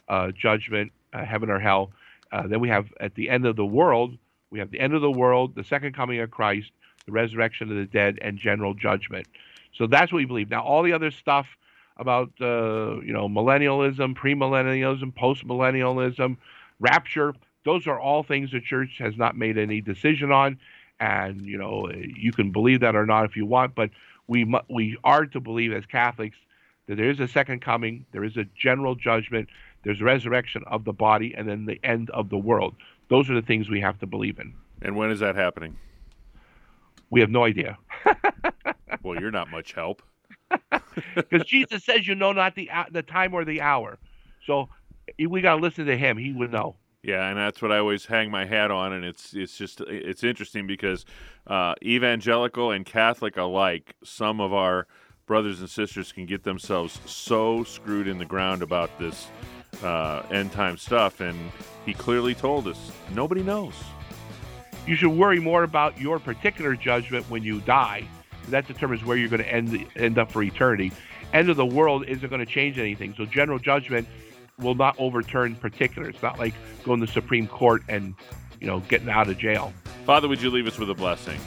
[0.08, 1.92] uh, judgment, uh, heaven or hell.
[2.32, 4.18] Uh, then we have at the end of the world,
[4.52, 6.72] we have the end of the world, the second coming of Christ,
[7.06, 9.28] the resurrection of the dead, and general judgment.
[9.74, 10.50] So that's what we believe.
[10.50, 11.48] Now, all the other stuff
[12.02, 16.36] about uh, you know millennialism, premillennialism, postmillennialism,
[16.80, 17.34] rapture.
[17.64, 20.60] Those are all things the church has not made any decision on,
[21.00, 23.92] and you know you can believe that or not if you want, but
[24.28, 26.38] we we are to believe as Catholics
[26.88, 29.48] that there is a second coming, there is a general judgment,
[29.84, 32.76] there's resurrection of the body, and then the end of the world.
[33.10, 34.54] Those are the things we have to believe in.
[34.82, 35.78] And when is that happening?
[37.12, 37.78] We have no idea.
[39.04, 40.02] well, you're not much help.
[41.16, 43.98] Because Jesus says you know not the the time or the hour.
[44.46, 44.70] So
[45.20, 46.18] we got to listen to him.
[46.18, 46.76] He would know.
[47.04, 50.24] Yeah, and that's what I always hang my hat on, and it's it's just it's
[50.24, 51.06] interesting because
[51.48, 54.86] uh, evangelical and Catholic alike, some of our
[55.26, 59.28] brothers and sisters can get themselves so screwed in the ground about this
[59.84, 61.40] uh, end time stuff, and
[61.86, 63.74] he clearly told us nobody knows.
[64.86, 68.08] You should worry more about your particular judgment when you die
[68.50, 70.92] that determines where you're going to end end up for eternity.
[71.34, 73.14] End of the world isn't going to change anything.
[73.18, 74.08] So general judgment
[74.60, 76.10] will not overturn particular.
[76.10, 78.16] It's not like going to the Supreme Court and
[78.60, 79.74] you know getting out of jail.
[80.06, 81.40] Father, would you leave us with a blessing?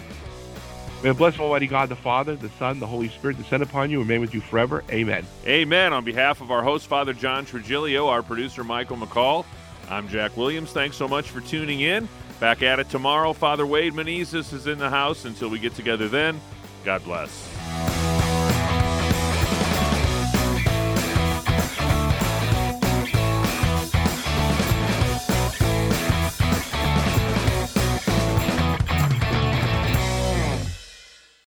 [1.03, 4.01] May the blessed Almighty God, the Father, the Son, the Holy Spirit descend upon you
[4.01, 4.82] and remain with you forever.
[4.90, 5.26] Amen.
[5.47, 5.92] Amen.
[5.92, 9.45] On behalf of our host, Father John Trigilio, our producer, Michael McCall,
[9.90, 10.72] I'm Jack Williams.
[10.72, 12.09] Thanks so much for tuning in.
[12.40, 13.34] Back at it tomorrow.
[13.34, 15.26] Father Wade Menezes is in the house.
[15.26, 16.40] Until we get together then,
[16.85, 17.53] God bless.